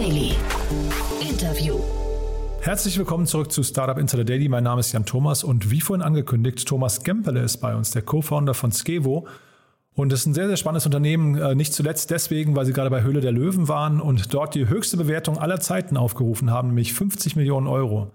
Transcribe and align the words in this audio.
Daily. 0.00 0.32
Interview. 1.20 1.78
Herzlich 2.62 2.96
willkommen 2.96 3.26
zurück 3.26 3.52
zu 3.52 3.62
Startup 3.62 3.98
Insider 3.98 4.24
Daily. 4.24 4.48
Mein 4.48 4.64
Name 4.64 4.80
ist 4.80 4.92
Jan 4.92 5.04
Thomas 5.04 5.44
und 5.44 5.70
wie 5.70 5.82
vorhin 5.82 6.00
angekündigt, 6.00 6.66
Thomas 6.66 7.04
Gempele 7.04 7.42
ist 7.42 7.58
bei 7.58 7.76
uns, 7.76 7.90
der 7.90 8.00
Co-Founder 8.00 8.54
von 8.54 8.72
Skevo. 8.72 9.26
Und 9.92 10.10
es 10.10 10.20
ist 10.20 10.26
ein 10.26 10.32
sehr, 10.32 10.46
sehr 10.46 10.56
spannendes 10.56 10.86
Unternehmen, 10.86 11.36
äh, 11.36 11.54
nicht 11.54 11.74
zuletzt 11.74 12.10
deswegen, 12.10 12.56
weil 12.56 12.64
sie 12.64 12.72
gerade 12.72 12.88
bei 12.88 13.02
Höhle 13.02 13.20
der 13.20 13.32
Löwen 13.32 13.68
waren 13.68 14.00
und 14.00 14.32
dort 14.32 14.54
die 14.54 14.68
höchste 14.68 14.96
Bewertung 14.96 15.36
aller 15.36 15.60
Zeiten 15.60 15.98
aufgerufen 15.98 16.50
haben, 16.50 16.68
nämlich 16.68 16.94
50 16.94 17.36
Millionen 17.36 17.66
Euro. 17.66 18.14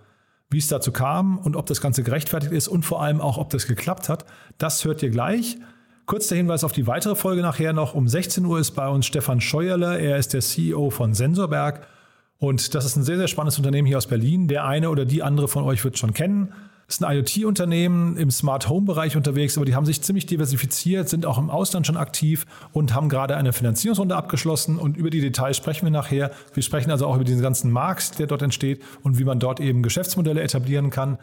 Wie 0.50 0.58
es 0.58 0.68
dazu 0.68 0.92
kam 0.92 1.38
und 1.38 1.56
ob 1.56 1.68
das 1.68 1.82
Ganze 1.82 2.02
gerechtfertigt 2.02 2.52
ist 2.52 2.68
und 2.68 2.84
vor 2.84 3.04
allem 3.04 3.22
auch, 3.22 3.38
ob 3.38 3.52
das 3.52 3.68
geklappt 3.68 4.10
hat, 4.10 4.26
das 4.58 4.86
hört 4.86 5.04
ihr 5.04 5.12
gleich. 5.12 5.60
Kurz 6.06 6.28
der 6.28 6.38
Hinweis 6.38 6.64
auf 6.64 6.72
die 6.72 6.86
weitere 6.86 7.16
Folge 7.16 7.42
nachher 7.42 7.74
noch. 7.74 7.96
Um 7.96 8.08
16 8.08 8.46
Uhr 8.46 8.60
ist 8.60 8.72
bei 8.72 8.88
uns 8.88 9.08
Stefan 9.08 9.42
Scheuerle. 9.42 10.00
Er 10.00 10.18
ist 10.18 10.34
der 10.34 10.42
CEO 10.42 10.92
von 10.92 11.16
Sensorberg. 11.16 11.88
Und 12.38 12.76
das 12.76 12.86
ist 12.86 12.96
ein 12.96 13.04
sehr, 13.04 13.18
sehr 13.18 13.28
spannendes 13.28 13.58
Unternehmen 13.58 13.88
hier 13.88 13.98
aus 13.98 14.06
Berlin. 14.06 14.48
Der 14.48 14.66
eine 14.66 14.92
oder 14.92 15.06
die 15.06 15.24
andere 15.24 15.48
von 15.48 15.64
euch 15.64 15.84
wird 15.84 15.98
schon 15.98 16.14
kennen. 16.14 16.54
Das 16.86 16.98
ist 16.98 17.04
ein 17.04 17.18
IoT-Unternehmen 17.18 18.18
im 18.18 18.30
Smart 18.30 18.70
Home-Bereich 18.70 19.18
unterwegs, 19.18 19.58
aber 19.58 19.66
die 19.66 19.74
haben 19.74 19.88
sich 19.88 20.04
ziemlich 20.04 20.28
diversifiziert, 20.28 21.10
sind 21.10 21.26
auch 21.26 21.40
im 21.40 21.50
Ausland 21.50 21.88
schon 21.88 21.98
aktiv 21.98 22.46
und 22.72 22.94
haben 22.94 23.10
gerade 23.10 23.36
eine 23.36 23.54
Finanzierungsrunde 23.54 24.16
abgeschlossen. 24.16 24.78
Und 24.78 24.96
über 24.96 25.10
die 25.10 25.22
Details 25.22 25.58
sprechen 25.58 25.88
wir 25.88 25.92
nachher. 25.92 26.30
Wir 26.54 26.62
sprechen 26.62 26.92
also 26.92 27.08
auch 27.08 27.16
über 27.16 27.24
diesen 27.24 27.42
ganzen 27.42 27.72
Markt, 27.72 28.20
der 28.20 28.28
dort 28.28 28.44
entsteht 28.44 28.84
und 29.02 29.18
wie 29.18 29.24
man 29.24 29.40
dort 29.40 29.60
eben 29.60 29.82
Geschäftsmodelle 29.82 30.44
etablieren 30.44 30.92
kann. 30.92 31.18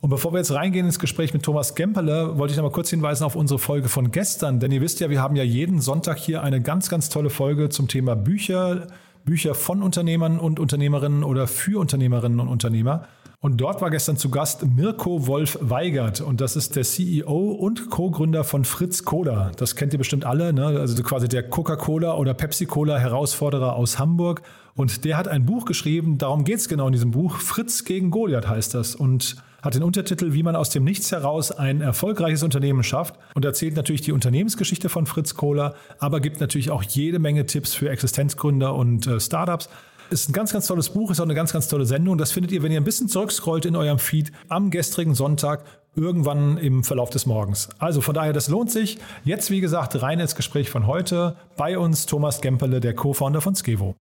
Und 0.00 0.08
bevor 0.08 0.32
wir 0.32 0.38
jetzt 0.38 0.52
reingehen 0.52 0.86
ins 0.86 0.98
Gespräch 0.98 1.34
mit 1.34 1.42
Thomas 1.42 1.74
Gemperle, 1.74 2.38
wollte 2.38 2.52
ich 2.52 2.56
noch 2.56 2.64
mal 2.64 2.72
kurz 2.72 2.88
hinweisen 2.88 3.24
auf 3.24 3.36
unsere 3.36 3.58
Folge 3.58 3.90
von 3.90 4.10
gestern. 4.10 4.58
Denn 4.58 4.72
ihr 4.72 4.80
wisst 4.80 5.00
ja, 5.00 5.10
wir 5.10 5.20
haben 5.20 5.36
ja 5.36 5.42
jeden 5.42 5.80
Sonntag 5.82 6.16
hier 6.16 6.42
eine 6.42 6.62
ganz, 6.62 6.88
ganz 6.88 7.10
tolle 7.10 7.28
Folge 7.28 7.68
zum 7.68 7.86
Thema 7.86 8.16
Bücher, 8.16 8.86
Bücher 9.26 9.54
von 9.54 9.82
Unternehmern 9.82 10.38
und 10.38 10.58
Unternehmerinnen 10.58 11.22
oder 11.22 11.46
für 11.46 11.78
Unternehmerinnen 11.78 12.40
und 12.40 12.48
Unternehmer. 12.48 13.08
Und 13.42 13.58
dort 13.58 13.82
war 13.82 13.90
gestern 13.90 14.16
zu 14.16 14.30
Gast 14.30 14.66
Mirko 14.66 15.26
Wolf 15.26 15.58
Weigert 15.62 16.20
und 16.20 16.42
das 16.42 16.56
ist 16.56 16.76
der 16.76 16.84
CEO 16.84 17.52
und 17.52 17.88
Co-Gründer 17.88 18.44
von 18.44 18.66
Fritz 18.66 19.04
Cola. 19.04 19.50
Das 19.56 19.76
kennt 19.76 19.94
ihr 19.94 19.98
bestimmt 19.98 20.26
alle, 20.26 20.52
ne? 20.52 20.66
also 20.66 21.02
quasi 21.02 21.26
der 21.26 21.48
Coca-Cola 21.48 22.16
oder 22.16 22.34
Pepsi-Cola 22.34 22.98
Herausforderer 22.98 23.76
aus 23.76 23.98
Hamburg. 23.98 24.42
Und 24.74 25.04
der 25.04 25.16
hat 25.16 25.28
ein 25.28 25.46
Buch 25.46 25.64
geschrieben, 25.64 26.18
darum 26.18 26.44
geht 26.44 26.58
es 26.58 26.68
genau 26.68 26.86
in 26.86 26.92
diesem 26.92 27.12
Buch. 27.12 27.36
Fritz 27.36 27.84
gegen 27.84 28.10
Goliath 28.10 28.46
heißt 28.48 28.74
das. 28.74 28.94
Und 28.94 29.36
hat 29.62 29.74
den 29.74 29.82
Untertitel 29.82 30.32
Wie 30.32 30.42
man 30.42 30.56
aus 30.56 30.70
dem 30.70 30.84
Nichts 30.84 31.12
heraus 31.12 31.52
ein 31.52 31.80
erfolgreiches 31.80 32.42
Unternehmen 32.42 32.82
schafft 32.82 33.16
und 33.34 33.44
erzählt 33.44 33.76
natürlich 33.76 34.02
die 34.02 34.12
Unternehmensgeschichte 34.12 34.88
von 34.88 35.06
Fritz 35.06 35.34
Kohler, 35.34 35.74
aber 35.98 36.20
gibt 36.20 36.40
natürlich 36.40 36.70
auch 36.70 36.82
jede 36.82 37.18
Menge 37.18 37.46
Tipps 37.46 37.74
für 37.74 37.90
Existenzgründer 37.90 38.74
und 38.74 39.06
äh, 39.06 39.20
Startups. 39.20 39.68
Ist 40.10 40.28
ein 40.28 40.32
ganz, 40.32 40.52
ganz 40.52 40.66
tolles 40.66 40.88
Buch, 40.88 41.12
ist 41.12 41.20
auch 41.20 41.24
eine 41.24 41.36
ganz, 41.36 41.52
ganz 41.52 41.68
tolle 41.68 41.86
Sendung. 41.86 42.18
Das 42.18 42.32
findet 42.32 42.50
ihr, 42.50 42.64
wenn 42.64 42.72
ihr 42.72 42.80
ein 42.80 42.84
bisschen 42.84 43.08
zurückscrollt 43.08 43.64
in 43.64 43.76
eurem 43.76 44.00
Feed 44.00 44.32
am 44.48 44.70
gestrigen 44.70 45.14
Sonntag, 45.14 45.64
irgendwann 45.94 46.58
im 46.58 46.82
Verlauf 46.82 47.10
des 47.10 47.26
Morgens. 47.26 47.68
Also 47.78 48.00
von 48.00 48.14
daher, 48.14 48.32
das 48.32 48.48
lohnt 48.48 48.72
sich. 48.72 48.98
Jetzt, 49.24 49.50
wie 49.50 49.60
gesagt, 49.60 50.02
rein 50.02 50.18
ins 50.18 50.34
Gespräch 50.34 50.68
von 50.68 50.88
heute. 50.88 51.36
Bei 51.56 51.78
uns 51.78 52.06
Thomas 52.06 52.40
Gemperle, 52.40 52.80
der 52.80 52.94
Co-Founder 52.94 53.40
von 53.40 53.54
Skevo. 53.54 53.94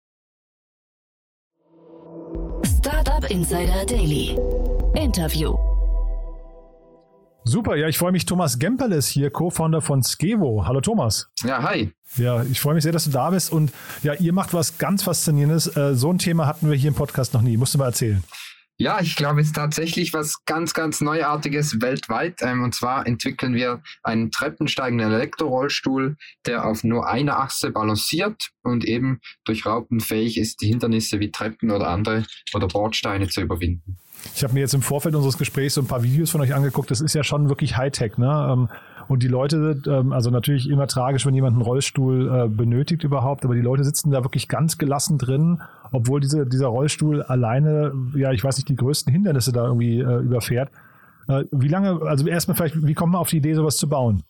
Startup 2.65 3.29
Insider 3.29 3.85
Daily. 3.85 4.37
Interview. 4.97 5.55
Super, 7.45 7.77
ja, 7.77 7.87
ich 7.87 7.99
freue 7.99 8.13
mich. 8.13 8.25
Thomas 8.25 8.59
Gemperle 8.59 8.97
ist 8.97 9.09
hier, 9.09 9.31
Co-Founder 9.31 9.83
von 9.83 10.03
Skevo. 10.03 10.65
Hallo 10.67 10.81
Thomas. 10.81 11.29
Ja, 11.45 11.63
hi. 11.63 11.93
Ja, 12.17 12.43
ich 12.43 12.61
freue 12.61 12.75
mich 12.75 12.83
sehr, 12.83 12.93
dass 12.93 13.05
du 13.05 13.11
da 13.11 13.31
bist. 13.31 13.53
Und 13.53 13.73
ja, 14.03 14.15
ihr 14.15 14.33
macht 14.33 14.55
was 14.55 14.79
ganz 14.79 15.03
Faszinierendes. 15.03 15.77
Äh, 15.77 15.95
so 15.95 16.11
ein 16.11 16.19
Thema 16.19 16.47
hatten 16.47 16.71
wir 16.71 16.77
hier 16.77 16.89
im 16.89 16.95
Podcast 16.95 17.35
noch 17.35 17.43
nie. 17.43 17.57
Musst 17.57 17.75
du 17.75 17.79
mal 17.79 17.87
erzählen. 17.87 18.25
Ja, 18.79 19.01
ich 19.01 19.17
glaube, 19.17 19.41
es 19.41 19.49
ist 19.49 19.57
tatsächlich 19.57 20.13
was 20.13 20.45
ganz, 20.45 20.75
ganz 20.75 21.01
Neuartiges 21.01 21.81
weltweit. 21.81 22.41
Ähm, 22.41 22.63
und 22.63 22.75
zwar 22.75 23.07
entwickeln 23.07 23.55
wir 23.55 23.83
einen 24.03 24.31
treppensteigenden 24.31 25.13
Elektrorollstuhl, 25.13 26.17
der 26.47 26.65
auf 26.65 26.85
nur 26.85 27.07
einer 27.07 27.39
Achse 27.39 27.71
balanciert 27.71 28.51
und 28.63 28.85
eben 28.85 29.21
durch 29.45 29.67
Raupen 29.67 30.01
fähig 30.01 30.37
ist, 30.39 30.63
die 30.63 30.69
Hindernisse 30.69 31.21
wie 31.21 31.31
Treppen 31.31 31.71
oder 31.71 31.89
andere 31.89 32.25
oder 32.55 32.67
Bordsteine 32.67 33.29
zu 33.29 33.43
überwinden. 33.43 33.99
Ich 34.35 34.45
habe 34.45 34.55
mir 34.55 34.61
jetzt 34.61 34.75
im 34.75 34.83
Vorfeld 34.83 35.15
unseres 35.15 35.39
Gesprächs 35.39 35.75
so 35.75 35.81
ein 35.81 35.87
paar 35.87 36.03
Videos 36.03 36.31
von 36.31 36.41
euch 36.41 36.55
angeguckt. 36.55 36.91
Das 36.91 37.01
ist 37.01 37.15
ja 37.15 37.25
schon 37.25 37.49
wirklich 37.49 37.77
Hightech, 37.77 38.19
ne? 38.19 38.49
Ähm, 38.53 38.69
und 39.09 39.23
die 39.23 39.29
Leute, 39.29 39.81
ähm, 39.87 40.13
also 40.13 40.31
natürlich 40.31 40.69
immer 40.69 40.87
tragisch, 40.87 41.27
wenn 41.27 41.35
jemand 41.35 41.55
einen 41.55 41.63
Rollstuhl 41.63 42.29
äh, 42.29 42.49
benötigt 42.49 43.05
überhaupt, 43.05 43.45
aber 43.45 43.55
die 43.55 43.61
Leute 43.61 43.85
sitzen 43.85 44.11
da 44.11 44.25
wirklich 44.25 44.49
ganz 44.49 44.79
gelassen 44.79 45.17
drin, 45.19 45.63
obwohl 45.93 46.21
diese, 46.21 46.47
dieser 46.47 46.67
Rollstuhl 46.67 47.23
alleine, 47.23 47.93
ja, 48.17 48.33
ich 48.33 48.43
weiß 48.43 48.57
nicht, 48.57 48.69
die 48.69 48.77
größten 48.77 49.13
Hindernisse 49.13 49.53
da 49.53 49.65
irgendwie 49.65 50.01
äh, 50.01 50.19
überfährt. 50.19 50.71
Äh, 51.29 51.45
wie 51.53 51.69
lange, 51.69 52.01
also 52.03 52.27
erstmal 52.27 52.57
vielleicht, 52.57 52.85
wie 52.85 52.95
kommt 52.95 53.13
man 53.13 53.21
auf 53.21 53.31
die 53.31 53.39
Idee, 53.39 53.55
sowas 53.55 53.77
zu 53.77 53.89
bauen? 53.89 54.23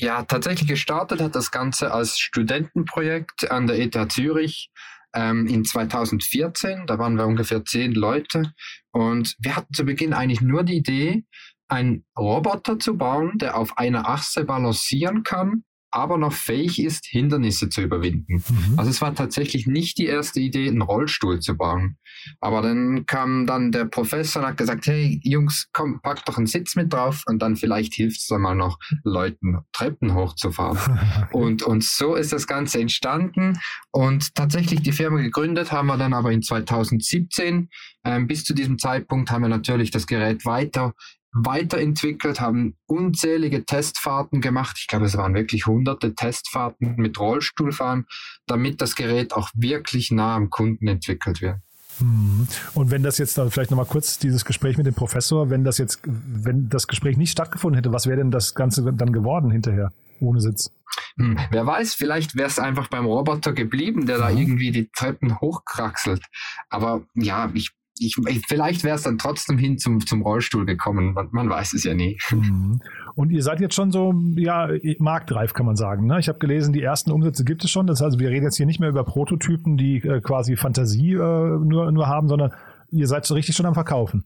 Ja, 0.00 0.22
tatsächlich 0.22 0.68
gestartet 0.68 1.20
hat 1.20 1.34
das 1.34 1.50
Ganze 1.50 1.92
als 1.92 2.18
Studentenprojekt 2.18 3.50
an 3.50 3.66
der 3.66 3.80
ETH 3.80 4.12
Zürich 4.12 4.70
ähm, 5.14 5.46
in 5.46 5.64
2014. 5.64 6.86
Da 6.86 6.98
waren 6.98 7.16
wir 7.16 7.26
ungefähr 7.26 7.64
zehn 7.64 7.92
Leute 7.92 8.52
und 8.92 9.34
wir 9.38 9.56
hatten 9.56 9.74
zu 9.74 9.84
Beginn 9.84 10.12
eigentlich 10.12 10.40
nur 10.40 10.64
die 10.64 10.76
Idee, 10.76 11.24
einen 11.68 12.06
Roboter 12.18 12.78
zu 12.78 12.96
bauen, 12.96 13.38
der 13.38 13.56
auf 13.56 13.76
einer 13.76 14.08
Achse 14.08 14.44
balancieren 14.44 15.22
kann 15.22 15.64
aber 15.90 16.18
noch 16.18 16.32
fähig 16.32 16.82
ist, 16.82 17.06
Hindernisse 17.06 17.68
zu 17.68 17.82
überwinden. 17.82 18.42
Mhm. 18.48 18.78
Also 18.78 18.90
es 18.90 19.00
war 19.00 19.14
tatsächlich 19.14 19.66
nicht 19.66 19.98
die 19.98 20.06
erste 20.06 20.40
Idee, 20.40 20.68
einen 20.68 20.82
Rollstuhl 20.82 21.40
zu 21.40 21.56
bauen. 21.56 21.96
Aber 22.40 22.62
dann 22.62 23.06
kam 23.06 23.46
dann 23.46 23.72
der 23.72 23.86
Professor 23.86 24.42
und 24.42 24.48
hat 24.48 24.56
gesagt, 24.56 24.86
hey 24.86 25.20
Jungs, 25.22 25.68
komm, 25.72 26.00
pack 26.02 26.24
doch 26.24 26.36
einen 26.36 26.46
Sitz 26.46 26.76
mit 26.76 26.92
drauf 26.92 27.22
und 27.26 27.40
dann 27.40 27.56
vielleicht 27.56 27.94
hilft 27.94 28.20
es 28.20 28.26
dann 28.26 28.42
mal 28.42 28.54
noch 28.54 28.78
Leuten 29.04 29.58
Treppen 29.72 30.14
hochzufahren. 30.14 30.98
und, 31.32 31.62
und 31.62 31.84
so 31.84 32.14
ist 32.14 32.32
das 32.32 32.46
Ganze 32.46 32.80
entstanden 32.80 33.58
und 33.90 34.34
tatsächlich 34.34 34.82
die 34.82 34.92
Firma 34.92 35.20
gegründet 35.20 35.72
haben 35.72 35.86
wir 35.86 35.96
dann 35.96 36.12
aber 36.12 36.32
in 36.32 36.42
2017. 36.42 37.68
Ähm, 38.04 38.26
bis 38.26 38.44
zu 38.44 38.54
diesem 38.54 38.78
Zeitpunkt 38.78 39.30
haben 39.30 39.42
wir 39.42 39.48
natürlich 39.48 39.90
das 39.90 40.06
Gerät 40.06 40.44
weiter 40.44 40.94
weiterentwickelt, 41.32 42.40
haben 42.40 42.76
unzählige 42.86 43.64
Testfahrten 43.64 44.40
gemacht. 44.40 44.76
Ich 44.80 44.86
glaube, 44.86 45.06
es 45.06 45.16
waren 45.16 45.34
wirklich 45.34 45.66
hunderte 45.66 46.14
Testfahrten 46.14 46.96
mit 46.96 47.18
Rollstuhlfahren, 47.18 48.06
damit 48.46 48.80
das 48.80 48.94
Gerät 48.94 49.34
auch 49.34 49.50
wirklich 49.54 50.10
nah 50.10 50.36
am 50.36 50.50
Kunden 50.50 50.88
entwickelt 50.88 51.40
wird. 51.40 51.58
Mhm. 52.00 52.46
Und 52.74 52.90
wenn 52.90 53.02
das 53.02 53.18
jetzt 53.18 53.36
dann 53.38 53.50
vielleicht 53.50 53.70
nochmal 53.70 53.86
kurz 53.86 54.18
dieses 54.18 54.44
Gespräch 54.44 54.76
mit 54.76 54.86
dem 54.86 54.94
Professor, 54.94 55.50
wenn 55.50 55.64
das 55.64 55.78
jetzt, 55.78 56.00
wenn 56.04 56.68
das 56.68 56.86
Gespräch 56.86 57.16
nicht 57.16 57.32
stattgefunden 57.32 57.76
hätte, 57.76 57.92
was 57.92 58.06
wäre 58.06 58.18
denn 58.18 58.30
das 58.30 58.54
Ganze 58.54 58.92
dann 58.92 59.12
geworden 59.12 59.50
hinterher 59.50 59.92
ohne 60.20 60.40
Sitz? 60.40 60.72
Hm, 61.16 61.38
wer 61.50 61.66
weiß, 61.66 61.94
vielleicht 61.94 62.36
wäre 62.36 62.48
es 62.48 62.58
einfach 62.58 62.88
beim 62.88 63.04
Roboter 63.04 63.52
geblieben, 63.52 64.06
der 64.06 64.18
da 64.18 64.30
irgendwie 64.30 64.70
die 64.70 64.88
Treppen 64.90 65.40
hochkraxelt. 65.40 66.24
Aber 66.70 67.02
ja, 67.14 67.50
ich 67.54 67.72
ich, 68.00 68.16
vielleicht 68.46 68.84
wäre 68.84 68.96
es 68.96 69.02
dann 69.02 69.18
trotzdem 69.18 69.58
hin 69.58 69.78
zum, 69.78 70.04
zum 70.04 70.22
Rollstuhl 70.22 70.66
gekommen. 70.66 71.14
Man, 71.14 71.28
man 71.32 71.50
weiß 71.50 71.74
es 71.74 71.84
ja 71.84 71.94
nie. 71.94 72.18
Mhm. 72.30 72.80
Und 73.14 73.30
ihr 73.30 73.42
seid 73.42 73.60
jetzt 73.60 73.74
schon 73.74 73.90
so, 73.90 74.14
ja, 74.36 74.68
marktreif, 74.98 75.52
kann 75.52 75.66
man 75.66 75.76
sagen. 75.76 76.06
Ne? 76.06 76.18
Ich 76.20 76.28
habe 76.28 76.38
gelesen, 76.38 76.72
die 76.72 76.82
ersten 76.82 77.10
Umsätze 77.10 77.44
gibt 77.44 77.64
es 77.64 77.70
schon. 77.70 77.86
Das 77.86 78.00
heißt, 78.00 78.18
wir 78.18 78.30
reden 78.30 78.44
jetzt 78.44 78.56
hier 78.56 78.66
nicht 78.66 78.80
mehr 78.80 78.88
über 78.88 79.04
Prototypen, 79.04 79.76
die 79.76 79.96
äh, 79.98 80.20
quasi 80.20 80.56
Fantasie 80.56 81.14
äh, 81.14 81.16
nur, 81.16 81.90
nur 81.90 82.06
haben, 82.06 82.28
sondern 82.28 82.52
ihr 82.90 83.06
seid 83.06 83.26
so 83.26 83.34
richtig 83.34 83.56
schon 83.56 83.66
am 83.66 83.74
Verkaufen. 83.74 84.24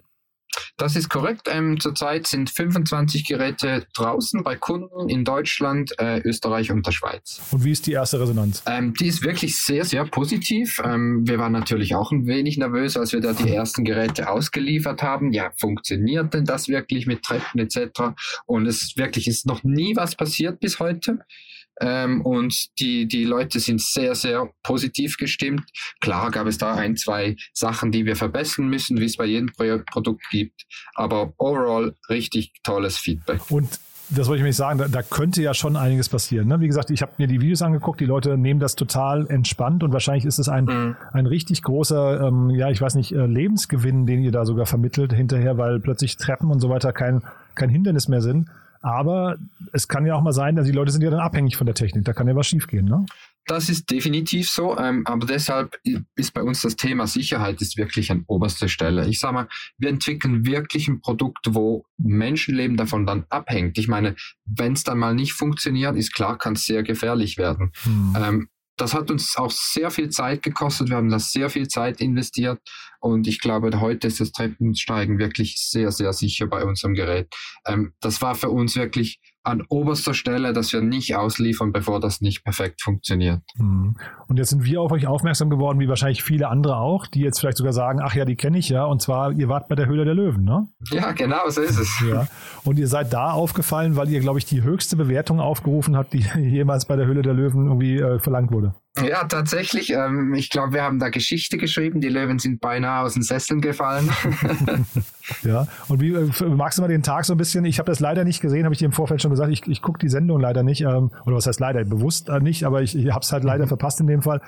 Das 0.82 0.96
ist 0.96 1.08
korrekt. 1.08 1.48
Ähm, 1.48 1.78
zurzeit 1.78 2.26
sind 2.26 2.50
25 2.50 3.24
Geräte 3.24 3.86
draußen 3.94 4.42
bei 4.42 4.56
Kunden 4.56 5.08
in 5.08 5.24
Deutschland, 5.24 5.92
äh, 6.00 6.18
Österreich 6.24 6.72
und 6.72 6.84
der 6.84 6.90
Schweiz. 6.90 7.40
Und 7.52 7.62
wie 7.62 7.70
ist 7.70 7.86
die 7.86 7.92
erste 7.92 8.18
Resonanz? 8.18 8.64
Ähm, 8.66 8.92
die 8.92 9.06
ist 9.06 9.22
wirklich 9.22 9.64
sehr, 9.64 9.84
sehr 9.84 10.04
positiv. 10.06 10.82
Ähm, 10.84 11.22
wir 11.24 11.38
waren 11.38 11.52
natürlich 11.52 11.94
auch 11.94 12.10
ein 12.10 12.26
wenig 12.26 12.58
nervös, 12.58 12.96
als 12.96 13.12
wir 13.12 13.20
da 13.20 13.32
die 13.32 13.54
ersten 13.54 13.84
Geräte 13.84 14.28
ausgeliefert 14.28 15.04
haben. 15.04 15.32
Ja, 15.32 15.52
funktioniert 15.56 16.34
denn 16.34 16.46
das 16.46 16.66
wirklich 16.66 17.06
mit 17.06 17.22
Treppen 17.22 17.60
etc.? 17.60 18.16
Und 18.46 18.66
es 18.66 18.96
wirklich 18.96 19.28
ist 19.28 19.46
noch 19.46 19.62
nie 19.62 19.94
was 19.94 20.16
passiert 20.16 20.58
bis 20.58 20.80
heute. 20.80 21.20
Ähm, 21.80 22.20
und 22.22 22.78
die, 22.78 23.06
die 23.06 23.24
Leute 23.24 23.60
sind 23.60 23.80
sehr, 23.80 24.14
sehr 24.14 24.50
positiv 24.62 25.16
gestimmt. 25.16 25.62
Klar 26.00 26.30
gab 26.30 26.46
es 26.46 26.58
da 26.58 26.74
ein, 26.74 26.96
zwei 26.96 27.36
Sachen, 27.52 27.92
die 27.92 28.04
wir 28.04 28.16
verbessern 28.16 28.68
müssen, 28.68 29.00
wie 29.00 29.06
es 29.06 29.16
bei 29.16 29.26
jedem 29.26 29.50
Pro 29.52 29.78
Produkt 29.90 30.24
gibt. 30.30 30.64
Aber 30.94 31.32
overall 31.38 31.94
richtig 32.08 32.52
tolles 32.62 32.98
Feedback. 32.98 33.40
Und 33.50 33.78
das 34.14 34.28
wollte 34.28 34.40
ich 34.40 34.44
mir 34.44 34.52
sagen, 34.52 34.78
da, 34.78 34.88
da, 34.88 35.02
könnte 35.02 35.42
ja 35.42 35.54
schon 35.54 35.76
einiges 35.76 36.08
passieren. 36.08 36.48
Ne? 36.48 36.60
Wie 36.60 36.66
gesagt, 36.66 36.90
ich 36.90 37.02
habe 37.02 37.12
mir 37.18 37.26
die 37.26 37.40
Videos 37.40 37.62
angeguckt, 37.62 38.00
die 38.00 38.04
Leute 38.04 38.36
nehmen 38.36 38.60
das 38.60 38.76
total 38.76 39.26
entspannt 39.28 39.82
und 39.82 39.92
wahrscheinlich 39.92 40.24
ist 40.24 40.38
es 40.38 40.48
ein, 40.48 40.64
mhm. 40.64 40.96
ein 41.12 41.26
richtig 41.26 41.62
großer, 41.62 42.28
ähm, 42.28 42.50
ja, 42.50 42.70
ich 42.70 42.80
weiß 42.80 42.94
nicht, 42.94 43.12
äh, 43.12 43.26
Lebensgewinn, 43.26 44.06
den 44.06 44.22
ihr 44.22 44.32
da 44.32 44.44
sogar 44.44 44.66
vermittelt 44.66 45.12
hinterher, 45.12 45.56
weil 45.56 45.80
plötzlich 45.80 46.16
Treppen 46.16 46.50
und 46.50 46.60
so 46.60 46.68
weiter 46.68 46.92
kein, 46.92 47.22
kein 47.54 47.70
Hindernis 47.70 48.08
mehr 48.08 48.20
sind. 48.20 48.48
Aber 48.82 49.36
es 49.72 49.88
kann 49.88 50.04
ja 50.06 50.14
auch 50.14 50.22
mal 50.22 50.32
sein, 50.32 50.56
dass 50.56 50.66
die 50.66 50.72
Leute 50.72 50.92
sind 50.92 51.02
ja 51.02 51.10
dann 51.10 51.20
abhängig 51.20 51.56
von 51.56 51.66
der 51.66 51.74
Technik. 51.74 52.04
Da 52.04 52.12
kann 52.12 52.28
ja 52.28 52.36
was 52.36 52.46
schiefgehen, 52.46 52.84
ne? 52.84 53.06
Das 53.46 53.68
ist 53.68 53.90
definitiv 53.90 54.48
so, 54.48 54.78
ähm, 54.78 55.04
aber 55.04 55.26
deshalb 55.26 55.76
ist 56.14 56.32
bei 56.32 56.42
uns 56.42 56.60
das 56.60 56.76
Thema 56.76 57.08
Sicherheit 57.08 57.60
ist 57.60 57.76
wirklich 57.76 58.12
an 58.12 58.22
oberster 58.28 58.68
Stelle. 58.68 59.08
Ich 59.08 59.18
sage 59.18 59.34
mal, 59.34 59.48
wir 59.78 59.88
entwickeln 59.88 60.46
wirklich 60.46 60.86
ein 60.86 61.00
Produkt, 61.00 61.46
wo 61.50 61.84
Menschenleben 61.98 62.76
davon 62.76 63.04
dann 63.04 63.24
abhängt. 63.30 63.78
Ich 63.78 63.88
meine, 63.88 64.14
wenn 64.44 64.74
es 64.74 64.84
dann 64.84 64.98
mal 64.98 65.14
nicht 65.14 65.32
funktioniert, 65.32 65.96
ist 65.96 66.14
klar, 66.14 66.38
kann 66.38 66.52
es 66.52 66.66
sehr 66.66 66.84
gefährlich 66.84 67.36
werden. 67.36 67.72
Hm. 67.82 68.16
Ähm, 68.16 68.48
das 68.82 68.94
hat 68.94 69.12
uns 69.12 69.36
auch 69.36 69.52
sehr 69.52 69.92
viel 69.92 70.08
Zeit 70.08 70.42
gekostet. 70.42 70.88
Wir 70.88 70.96
haben 70.96 71.08
da 71.08 71.20
sehr 71.20 71.48
viel 71.50 71.68
Zeit 71.68 72.00
investiert. 72.00 72.58
Und 72.98 73.28
ich 73.28 73.40
glaube, 73.40 73.80
heute 73.80 74.08
ist 74.08 74.18
das 74.18 74.32
Treppensteigen 74.32 75.20
wirklich 75.20 75.54
sehr, 75.56 75.92
sehr 75.92 76.12
sicher 76.12 76.48
bei 76.48 76.64
unserem 76.64 76.94
Gerät. 76.94 77.32
Ähm, 77.64 77.92
das 78.00 78.20
war 78.22 78.34
für 78.34 78.50
uns 78.50 78.74
wirklich 78.74 79.20
an 79.44 79.62
oberster 79.68 80.14
Stelle, 80.14 80.52
dass 80.52 80.72
wir 80.72 80.80
nicht 80.80 81.16
ausliefern, 81.16 81.72
bevor 81.72 82.00
das 82.00 82.20
nicht 82.20 82.44
perfekt 82.44 82.82
funktioniert. 82.82 83.40
Mhm. 83.56 83.96
Und 84.28 84.38
jetzt 84.38 84.50
sind 84.50 84.64
wir 84.64 84.80
auf 84.80 84.92
euch 84.92 85.06
aufmerksam 85.06 85.50
geworden, 85.50 85.80
wie 85.80 85.88
wahrscheinlich 85.88 86.22
viele 86.22 86.48
andere 86.48 86.76
auch, 86.76 87.06
die 87.06 87.20
jetzt 87.20 87.40
vielleicht 87.40 87.56
sogar 87.56 87.72
sagen, 87.72 88.00
ach 88.02 88.14
ja, 88.14 88.24
die 88.24 88.36
kenne 88.36 88.58
ich 88.58 88.68
ja. 88.68 88.84
Und 88.84 89.02
zwar, 89.02 89.32
ihr 89.32 89.48
wart 89.48 89.68
bei 89.68 89.74
der 89.74 89.86
Höhle 89.86 90.04
der 90.04 90.14
Löwen, 90.14 90.44
ne? 90.44 90.68
Ja, 90.90 91.12
genau, 91.12 91.48
so 91.48 91.60
ist 91.60 91.78
es. 91.78 92.02
Ja. 92.08 92.26
Und 92.64 92.78
ihr 92.78 92.88
seid 92.88 93.12
da 93.12 93.32
aufgefallen, 93.32 93.96
weil 93.96 94.08
ihr, 94.08 94.20
glaube 94.20 94.38
ich, 94.38 94.44
die 94.44 94.62
höchste 94.62 94.96
Bewertung 94.96 95.40
aufgerufen 95.40 95.96
habt, 95.96 96.12
die 96.12 96.24
jemals 96.38 96.86
bei 96.86 96.96
der 96.96 97.06
Höhle 97.06 97.22
der 97.22 97.34
Löwen 97.34 97.66
irgendwie 97.66 97.98
äh, 97.98 98.18
verlangt 98.18 98.52
wurde. 98.52 98.74
Ja, 99.00 99.24
tatsächlich. 99.24 99.90
Ähm, 99.90 100.34
ich 100.34 100.50
glaube, 100.50 100.74
wir 100.74 100.82
haben 100.82 100.98
da 100.98 101.08
Geschichte 101.08 101.56
geschrieben. 101.56 102.02
Die 102.02 102.10
Löwen 102.10 102.38
sind 102.38 102.60
beinahe 102.60 103.04
aus 103.04 103.14
den 103.14 103.22
Sesseln 103.22 103.62
gefallen. 103.62 104.10
ja, 105.42 105.66
und 105.88 106.00
wie 106.00 106.12
äh, 106.12 106.30
magst 106.48 106.76
du 106.76 106.82
mal 106.82 106.88
den 106.88 107.02
Tag 107.02 107.24
so 107.24 107.32
ein 107.32 107.38
bisschen? 107.38 107.64
Ich 107.64 107.78
habe 107.78 107.90
das 107.90 108.00
leider 108.00 108.24
nicht 108.24 108.42
gesehen, 108.42 108.64
habe 108.64 108.74
ich 108.74 108.80
dir 108.80 108.84
im 108.84 108.92
Vorfeld 108.92 109.22
schon 109.22 109.30
gesagt. 109.30 109.50
Ich, 109.50 109.66
ich 109.66 109.80
gucke 109.80 109.98
die 109.98 110.10
Sendung 110.10 110.40
leider 110.40 110.62
nicht. 110.62 110.82
Ähm, 110.82 111.10
oder 111.24 111.36
was 111.36 111.46
heißt 111.46 111.58
leider? 111.58 111.82
Bewusst 111.84 112.28
äh, 112.28 112.40
nicht, 112.40 112.64
aber 112.64 112.82
ich, 112.82 112.94
ich 112.94 113.10
habe 113.10 113.20
es 113.20 113.32
halt 113.32 113.44
leider 113.44 113.64
mhm. 113.64 113.68
verpasst 113.68 113.98
in 114.00 114.06
dem 114.06 114.20
Fall. 114.20 114.42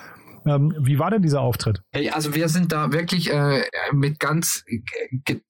Ähm, 0.47 0.75
wie 0.79 0.99
war 0.99 1.11
denn 1.11 1.23
dieser 1.23 1.41
Auftritt? 1.41 1.83
Hey, 1.93 2.11
also 2.11 2.35
wir 2.35 2.49
sind 2.49 2.73
da 2.73 2.93
wirklich 2.93 3.33
äh, 3.33 3.65
mit 3.93 4.21
ganz 4.21 4.65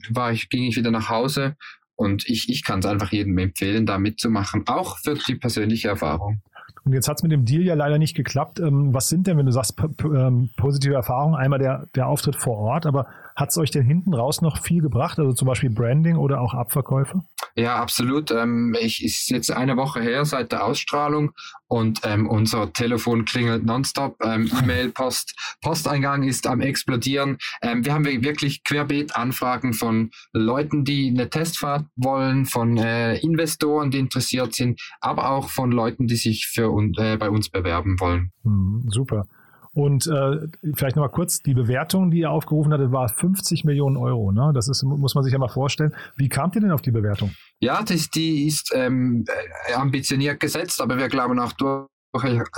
war 0.08 0.30
ich, 0.30 0.48
ging 0.48 0.62
ich 0.62 0.76
wieder 0.76 0.92
nach 0.92 1.08
Hause 1.08 1.56
und 1.96 2.28
ich, 2.28 2.48
ich 2.48 2.62
kann 2.62 2.78
es 2.78 2.86
einfach 2.86 3.10
jedem 3.10 3.36
empfehlen, 3.38 3.86
da 3.86 3.98
mitzumachen, 3.98 4.62
auch 4.68 4.98
für 4.98 5.16
die 5.26 5.34
persönliche 5.34 5.88
Erfahrung. 5.88 6.40
Und 6.84 6.92
jetzt 6.92 7.08
hat 7.08 7.16
es 7.16 7.24
mit 7.24 7.32
dem 7.32 7.44
Deal 7.44 7.62
ja 7.62 7.74
leider 7.74 7.98
nicht 7.98 8.14
geklappt. 8.14 8.60
Ähm, 8.60 8.94
was 8.94 9.08
sind 9.08 9.26
denn, 9.26 9.36
wenn 9.36 9.46
du 9.46 9.52
sagst, 9.52 9.74
ähm, 10.04 10.50
positive 10.56 10.94
Erfahrungen? 10.94 11.34
Einmal 11.34 11.58
der, 11.58 11.86
der 11.96 12.06
Auftritt 12.06 12.36
vor 12.36 12.56
Ort, 12.56 12.86
aber 12.86 13.08
hat 13.34 13.50
es 13.50 13.58
euch 13.58 13.72
denn 13.72 13.84
hinten 13.84 14.14
raus 14.14 14.40
noch 14.40 14.62
viel 14.62 14.80
gebracht? 14.80 15.18
Also 15.18 15.32
zum 15.32 15.48
Beispiel 15.48 15.70
Branding 15.70 16.16
oder 16.16 16.40
auch 16.40 16.54
Abverkäufe? 16.54 17.24
Ja, 17.58 17.74
absolut. 17.74 18.30
Ähm, 18.30 18.76
ich 18.78 19.04
ist 19.04 19.30
jetzt 19.30 19.50
eine 19.50 19.76
Woche 19.76 20.00
her 20.00 20.24
seit 20.24 20.52
der 20.52 20.64
Ausstrahlung 20.64 21.32
und 21.66 22.02
ähm, 22.04 22.28
unser 22.28 22.72
Telefon 22.72 23.24
klingelt 23.24 23.64
nonstop. 23.64 24.16
Ähm, 24.22 24.48
E-Mail, 24.62 24.92
Post, 24.92 25.34
Posteingang 25.60 26.22
ist 26.22 26.46
am 26.46 26.60
explodieren. 26.60 27.38
Ähm, 27.60 27.84
wir 27.84 27.94
haben 27.94 28.04
wirklich 28.04 28.62
querbeet 28.62 29.16
Anfragen 29.16 29.72
von 29.72 30.12
Leuten, 30.32 30.84
die 30.84 31.08
eine 31.08 31.30
Testfahrt 31.30 31.86
wollen, 31.96 32.46
von 32.46 32.76
äh, 32.76 33.16
Investoren, 33.16 33.90
die 33.90 33.98
interessiert 33.98 34.54
sind, 34.54 34.80
aber 35.00 35.28
auch 35.28 35.50
von 35.50 35.72
Leuten, 35.72 36.06
die 36.06 36.16
sich 36.16 36.46
für 36.46 36.72
äh, 36.96 37.16
bei 37.16 37.28
uns 37.28 37.50
bewerben 37.50 37.98
wollen. 37.98 38.30
Hm, 38.44 38.84
super. 38.88 39.26
Und 39.72 40.06
äh, 40.06 40.48
vielleicht 40.74 40.96
nochmal 40.96 41.10
kurz, 41.10 41.40
die 41.42 41.54
Bewertung, 41.54 42.10
die 42.10 42.20
ihr 42.20 42.30
aufgerufen 42.30 42.72
hattet, 42.72 42.92
war 42.92 43.08
50 43.08 43.64
Millionen 43.64 43.96
Euro. 43.96 44.32
Ne? 44.32 44.52
Das 44.54 44.68
ist, 44.68 44.82
muss 44.82 45.14
man 45.14 45.24
sich 45.24 45.32
ja 45.32 45.38
mal 45.38 45.48
vorstellen. 45.48 45.94
Wie 46.16 46.28
kamt 46.28 46.54
ihr 46.54 46.60
denn 46.60 46.72
auf 46.72 46.82
die 46.82 46.90
Bewertung? 46.90 47.32
Ja, 47.60 47.82
das, 47.82 48.10
die 48.10 48.46
ist 48.46 48.72
ähm, 48.74 49.24
äh, 49.68 49.74
ambitioniert 49.74 50.40
gesetzt, 50.40 50.80
aber 50.80 50.98
wir 50.98 51.08
glauben 51.08 51.38
auch 51.38 51.52
durch 51.52 51.88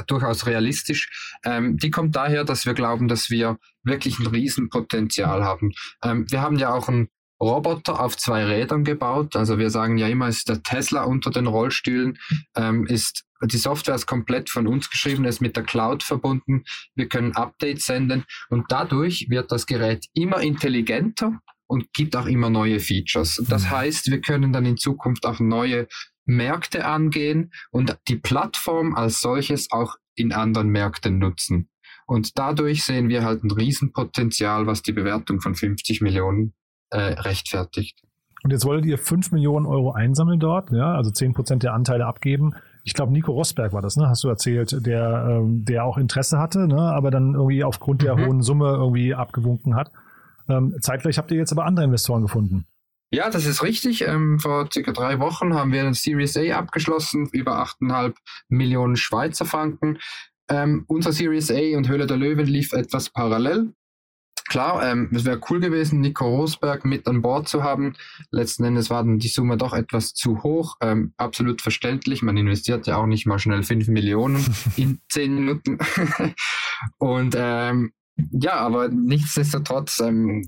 durchaus 0.06 0.46
realistisch. 0.46 1.36
Ähm, 1.44 1.76
die 1.76 1.90
kommt 1.90 2.14
daher, 2.14 2.44
dass 2.44 2.66
wir 2.66 2.74
glauben, 2.74 3.08
dass 3.08 3.30
wir 3.30 3.58
wirklich 3.82 4.18
ein 4.18 4.26
Riesenpotenzial 4.26 5.44
haben. 5.44 5.72
Ähm, 6.04 6.24
wir 6.30 6.40
haben 6.40 6.56
ja 6.56 6.72
auch 6.72 6.88
ein 6.88 7.08
Roboter 7.40 8.00
auf 8.00 8.16
zwei 8.16 8.44
Rädern 8.44 8.84
gebaut. 8.84 9.34
Also 9.36 9.58
wir 9.58 9.70
sagen 9.70 9.96
ja 9.96 10.08
immer, 10.08 10.28
es 10.28 10.38
ist 10.38 10.48
der 10.48 10.62
Tesla 10.62 11.04
unter 11.04 11.30
den 11.30 11.46
Rollstühlen, 11.46 12.18
ähm, 12.56 12.86
ist 12.86 13.24
die 13.42 13.56
Software 13.56 13.94
ist 13.94 14.06
komplett 14.06 14.50
von 14.50 14.66
uns 14.66 14.90
geschrieben, 14.90 15.24
ist 15.24 15.40
mit 15.40 15.56
der 15.56 15.62
Cloud 15.62 16.02
verbunden. 16.02 16.64
Wir 16.94 17.08
können 17.08 17.34
Updates 17.36 17.86
senden 17.86 18.24
und 18.50 18.66
dadurch 18.68 19.28
wird 19.30 19.50
das 19.50 19.64
Gerät 19.64 20.06
immer 20.12 20.42
intelligenter 20.42 21.40
und 21.66 21.92
gibt 21.94 22.16
auch 22.16 22.26
immer 22.26 22.50
neue 22.50 22.80
Features. 22.80 23.42
Das 23.48 23.70
heißt, 23.70 24.10
wir 24.10 24.20
können 24.20 24.52
dann 24.52 24.66
in 24.66 24.76
Zukunft 24.76 25.24
auch 25.24 25.40
neue 25.40 25.88
Märkte 26.26 26.84
angehen 26.84 27.52
und 27.70 27.96
die 28.08 28.16
Plattform 28.16 28.94
als 28.94 29.20
solches 29.20 29.70
auch 29.70 29.96
in 30.14 30.32
anderen 30.32 30.68
Märkten 30.68 31.18
nutzen. 31.18 31.70
Und 32.06 32.38
dadurch 32.38 32.84
sehen 32.84 33.08
wir 33.08 33.24
halt 33.24 33.44
ein 33.44 33.50
Riesenpotenzial, 33.50 34.66
was 34.66 34.82
die 34.82 34.92
Bewertung 34.92 35.40
von 35.40 35.54
50 35.54 36.00
Millionen 36.00 36.54
äh, 36.90 36.98
rechtfertigt. 36.98 38.02
Und 38.42 38.50
jetzt 38.52 38.64
wolltet 38.64 38.86
ihr 38.86 38.98
5 38.98 39.32
Millionen 39.32 39.66
Euro 39.66 39.92
einsammeln 39.92 40.40
dort, 40.40 40.70
ja, 40.70 40.94
also 40.94 41.10
10 41.10 41.34
Prozent 41.34 41.62
der 41.62 41.74
Anteile 41.74 42.06
abgeben. 42.06 42.54
Ich 42.84 42.94
glaube, 42.94 43.12
Nico 43.12 43.32
Rosberg 43.32 43.72
war 43.72 43.82
das, 43.82 43.96
ne? 43.96 44.08
Hast 44.08 44.24
du 44.24 44.28
erzählt, 44.28 44.74
der, 44.86 45.26
ähm, 45.28 45.64
der 45.66 45.84
auch 45.84 45.98
Interesse 45.98 46.38
hatte, 46.38 46.66
ne? 46.66 46.80
aber 46.80 47.10
dann 47.10 47.34
irgendwie 47.34 47.62
aufgrund 47.62 48.02
der 48.02 48.16
mhm. 48.16 48.26
hohen 48.26 48.42
Summe 48.42 48.68
irgendwie 48.68 49.14
abgewunken 49.14 49.74
hat. 49.74 49.92
Ähm, 50.48 50.74
zeitgleich 50.80 51.18
habt 51.18 51.30
ihr 51.30 51.36
jetzt 51.36 51.52
aber 51.52 51.66
andere 51.66 51.84
Investoren 51.84 52.22
gefunden. 52.22 52.66
Ja, 53.12 53.28
das 53.28 53.44
ist 53.44 53.62
richtig. 53.62 54.02
Ähm, 54.06 54.38
vor 54.38 54.68
circa 54.72 54.92
drei 54.92 55.18
Wochen 55.18 55.54
haben 55.54 55.72
wir 55.72 55.84
ein 55.84 55.94
Series 55.94 56.36
A 56.36 56.56
abgeschlossen, 56.56 57.28
über 57.32 57.60
8,5 57.62 58.14
Millionen 58.48 58.96
Schweizer 58.96 59.44
Franken. 59.44 59.98
Ähm, 60.48 60.84
unser 60.88 61.12
Series 61.12 61.50
A 61.50 61.76
und 61.76 61.88
Höhle 61.88 62.06
der 62.06 62.16
Löwen 62.16 62.46
lief 62.46 62.72
etwas 62.72 63.10
parallel. 63.10 63.74
Klar, 64.50 64.82
ähm, 64.84 65.08
es 65.14 65.24
wäre 65.24 65.40
cool 65.48 65.60
gewesen, 65.60 66.00
Nico 66.00 66.26
Rosberg 66.26 66.84
mit 66.84 67.06
an 67.06 67.22
Bord 67.22 67.48
zu 67.48 67.62
haben. 67.62 67.94
Letzten 68.32 68.64
Endes 68.64 68.90
war 68.90 69.04
dann 69.04 69.20
die 69.20 69.28
Summe 69.28 69.56
doch 69.56 69.72
etwas 69.72 70.12
zu 70.12 70.42
hoch. 70.42 70.76
Ähm, 70.80 71.14
absolut 71.16 71.62
verständlich. 71.62 72.22
Man 72.22 72.36
investiert 72.36 72.88
ja 72.88 72.96
auch 72.96 73.06
nicht 73.06 73.26
mal 73.26 73.38
schnell 73.38 73.62
fünf 73.62 73.86
Millionen 73.86 74.44
in 74.76 75.00
zehn 75.08 75.36
Minuten. 75.36 75.78
Und 76.98 77.36
ähm, 77.38 77.92
ja, 78.32 78.54
aber 78.54 78.88
nichtsdestotrotz 78.88 80.00
ähm, 80.00 80.44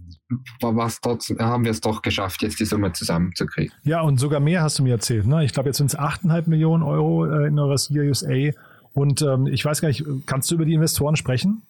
trotzdem, 0.61 1.39
haben 1.39 1.63
wir 1.63 1.71
es 1.71 1.81
doch 1.81 2.03
geschafft, 2.03 2.43
jetzt 2.43 2.59
die 2.59 2.65
Summe 2.65 2.93
zusammenzukriegen. 2.93 3.73
Ja, 3.85 4.01
und 4.01 4.19
sogar 4.19 4.41
mehr 4.41 4.63
hast 4.63 4.81
du 4.81 4.83
mir 4.83 4.95
erzählt. 4.95 5.27
Ne? 5.27 5.45
Ich 5.45 5.53
glaube, 5.53 5.69
jetzt 5.69 5.79
sind 5.79 5.87
es 5.87 5.99
8,5 5.99 6.49
Millionen 6.49 6.83
Euro 6.83 7.25
äh, 7.25 7.47
in 7.47 7.57
eurer 7.57 7.79
Series 7.79 8.25
A. 8.25 8.51
Und 8.95 9.23
ähm, 9.23 9.47
ich 9.47 9.65
weiß 9.65 9.81
gar 9.81 9.89
nicht, 9.89 10.05
kannst 10.27 10.51
du 10.51 10.57
über 10.57 10.65
die 10.65 10.75
Investoren 10.75 11.15
sprechen? 11.15 11.63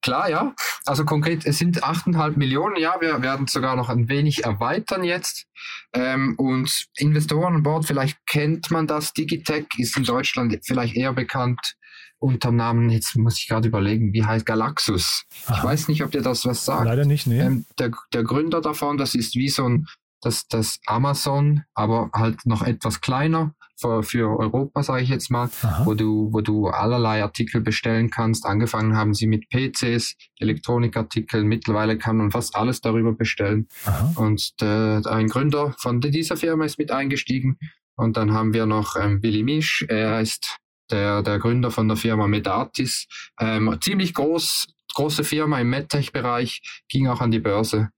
Klar, 0.00 0.30
ja. 0.30 0.54
Also 0.86 1.04
konkret, 1.04 1.46
es 1.46 1.58
sind 1.58 1.82
8,5 1.82 2.36
Millionen. 2.36 2.76
Ja, 2.76 2.96
wir 3.00 3.22
werden 3.22 3.46
sogar 3.46 3.76
noch 3.76 3.88
ein 3.88 4.08
wenig 4.08 4.44
erweitern 4.44 5.04
jetzt. 5.04 5.46
Ähm, 5.94 6.34
und 6.36 6.86
Investoren 6.96 7.56
an 7.56 7.62
Bord, 7.62 7.86
vielleicht 7.86 8.18
kennt 8.26 8.70
man 8.70 8.86
das. 8.86 9.12
Digitech 9.12 9.66
ist 9.78 9.96
in 9.96 10.04
Deutschland 10.04 10.58
vielleicht 10.64 10.96
eher 10.96 11.12
bekannt 11.12 11.76
unter 12.18 12.52
Namen, 12.52 12.88
jetzt 12.88 13.16
muss 13.16 13.38
ich 13.38 13.48
gerade 13.48 13.68
überlegen, 13.68 14.14
wie 14.14 14.24
heißt 14.24 14.46
Galaxus. 14.46 15.24
Aha. 15.46 15.58
Ich 15.58 15.64
weiß 15.64 15.88
nicht, 15.88 16.02
ob 16.02 16.10
dir 16.10 16.22
das 16.22 16.46
was 16.46 16.64
sagt. 16.64 16.86
Leider 16.86 17.04
nicht, 17.04 17.26
nee. 17.26 17.40
Ähm, 17.40 17.66
der, 17.78 17.90
der 18.14 18.24
Gründer 18.24 18.62
davon, 18.62 18.96
das 18.96 19.14
ist 19.14 19.34
wie 19.34 19.50
so 19.50 19.68
ein 19.68 19.86
das, 20.24 20.48
das 20.48 20.80
Amazon, 20.86 21.64
aber 21.74 22.10
halt 22.14 22.46
noch 22.46 22.62
etwas 22.62 23.02
kleiner 23.02 23.54
für, 23.76 24.02
für 24.02 24.38
Europa, 24.38 24.82
sage 24.82 25.02
ich 25.02 25.08
jetzt 25.08 25.30
mal, 25.30 25.48
wo 25.84 25.94
du, 25.94 26.32
wo 26.32 26.40
du 26.40 26.68
allerlei 26.68 27.22
Artikel 27.22 27.60
bestellen 27.60 28.10
kannst. 28.10 28.46
Angefangen 28.46 28.96
haben 28.96 29.14
sie 29.14 29.26
mit 29.26 29.48
PCs, 29.48 30.16
Elektronikartikeln. 30.38 31.46
Mittlerweile 31.46 31.98
kann 31.98 32.16
man 32.16 32.30
fast 32.30 32.56
alles 32.56 32.80
darüber 32.80 33.12
bestellen. 33.12 33.68
Aha. 33.84 34.12
Und 34.16 34.60
der, 34.60 35.02
ein 35.06 35.28
Gründer 35.28 35.74
von 35.78 36.00
dieser 36.00 36.36
Firma 36.36 36.64
ist 36.64 36.78
mit 36.78 36.90
eingestiegen. 36.90 37.58
Und 37.96 38.16
dann 38.16 38.32
haben 38.32 38.54
wir 38.54 38.66
noch 38.66 38.96
ähm, 38.96 39.20
Billy 39.20 39.42
Misch. 39.42 39.84
Er 39.88 40.20
ist 40.20 40.58
der, 40.90 41.22
der 41.22 41.38
Gründer 41.38 41.70
von 41.70 41.88
der 41.88 41.96
Firma 41.96 42.26
Medatis. 42.26 43.06
Ähm, 43.40 43.76
ziemlich 43.80 44.14
groß, 44.14 44.66
große 44.94 45.24
Firma 45.24 45.60
im 45.60 45.70
MedTech-Bereich, 45.70 46.82
ging 46.88 47.08
auch 47.08 47.20
an 47.20 47.30
die 47.30 47.40
Börse. 47.40 47.90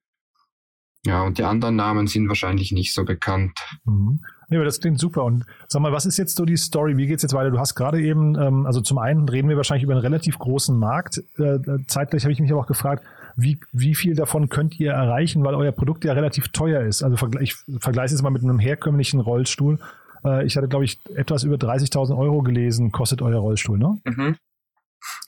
Ja, 1.04 1.22
und 1.22 1.38
die 1.38 1.44
anderen 1.44 1.76
Namen 1.76 2.06
sind 2.08 2.28
wahrscheinlich 2.28 2.72
nicht 2.72 2.92
so 2.92 3.04
bekannt. 3.04 3.58
Mhm. 3.84 4.20
Nee, 4.48 4.56
aber 4.56 4.64
das 4.64 4.80
klingt 4.80 4.98
super. 4.98 5.24
Und 5.24 5.44
sag 5.68 5.82
mal, 5.82 5.92
was 5.92 6.06
ist 6.06 6.18
jetzt 6.18 6.36
so 6.36 6.44
die 6.44 6.56
Story? 6.56 6.96
Wie 6.96 7.06
geht's 7.06 7.22
jetzt 7.22 7.34
weiter? 7.34 7.50
Du 7.50 7.58
hast 7.58 7.74
gerade 7.74 8.00
eben, 8.00 8.40
ähm, 8.40 8.66
also 8.66 8.80
zum 8.80 8.98
einen 8.98 9.28
reden 9.28 9.48
wir 9.48 9.56
wahrscheinlich 9.56 9.84
über 9.84 9.94
einen 9.94 10.02
relativ 10.02 10.38
großen 10.38 10.76
Markt. 10.78 11.22
Äh, 11.38 11.58
zeitgleich 11.88 12.24
habe 12.24 12.32
ich 12.32 12.40
mich 12.40 12.52
aber 12.52 12.60
auch 12.60 12.66
gefragt, 12.66 13.04
wie, 13.36 13.58
wie 13.72 13.94
viel 13.94 14.14
davon 14.14 14.48
könnt 14.48 14.78
ihr 14.80 14.92
erreichen, 14.92 15.44
weil 15.44 15.54
euer 15.54 15.72
Produkt 15.72 16.04
ja 16.04 16.12
relativ 16.12 16.48
teuer 16.48 16.82
ist. 16.82 17.02
Also 17.02 17.16
ich 17.40 17.56
vergleiche 17.80 18.14
es 18.14 18.22
mal 18.22 18.30
mit 18.30 18.42
einem 18.42 18.58
herkömmlichen 18.58 19.20
Rollstuhl. 19.20 19.78
Äh, 20.24 20.46
ich 20.46 20.56
hatte, 20.56 20.68
glaube 20.68 20.84
ich, 20.84 20.98
etwas 21.14 21.44
über 21.44 21.56
30.000 21.56 22.16
Euro 22.16 22.42
gelesen, 22.42 22.92
kostet 22.92 23.22
euer 23.22 23.38
Rollstuhl, 23.38 23.78
ne? 23.78 23.98
Mhm. 24.04 24.36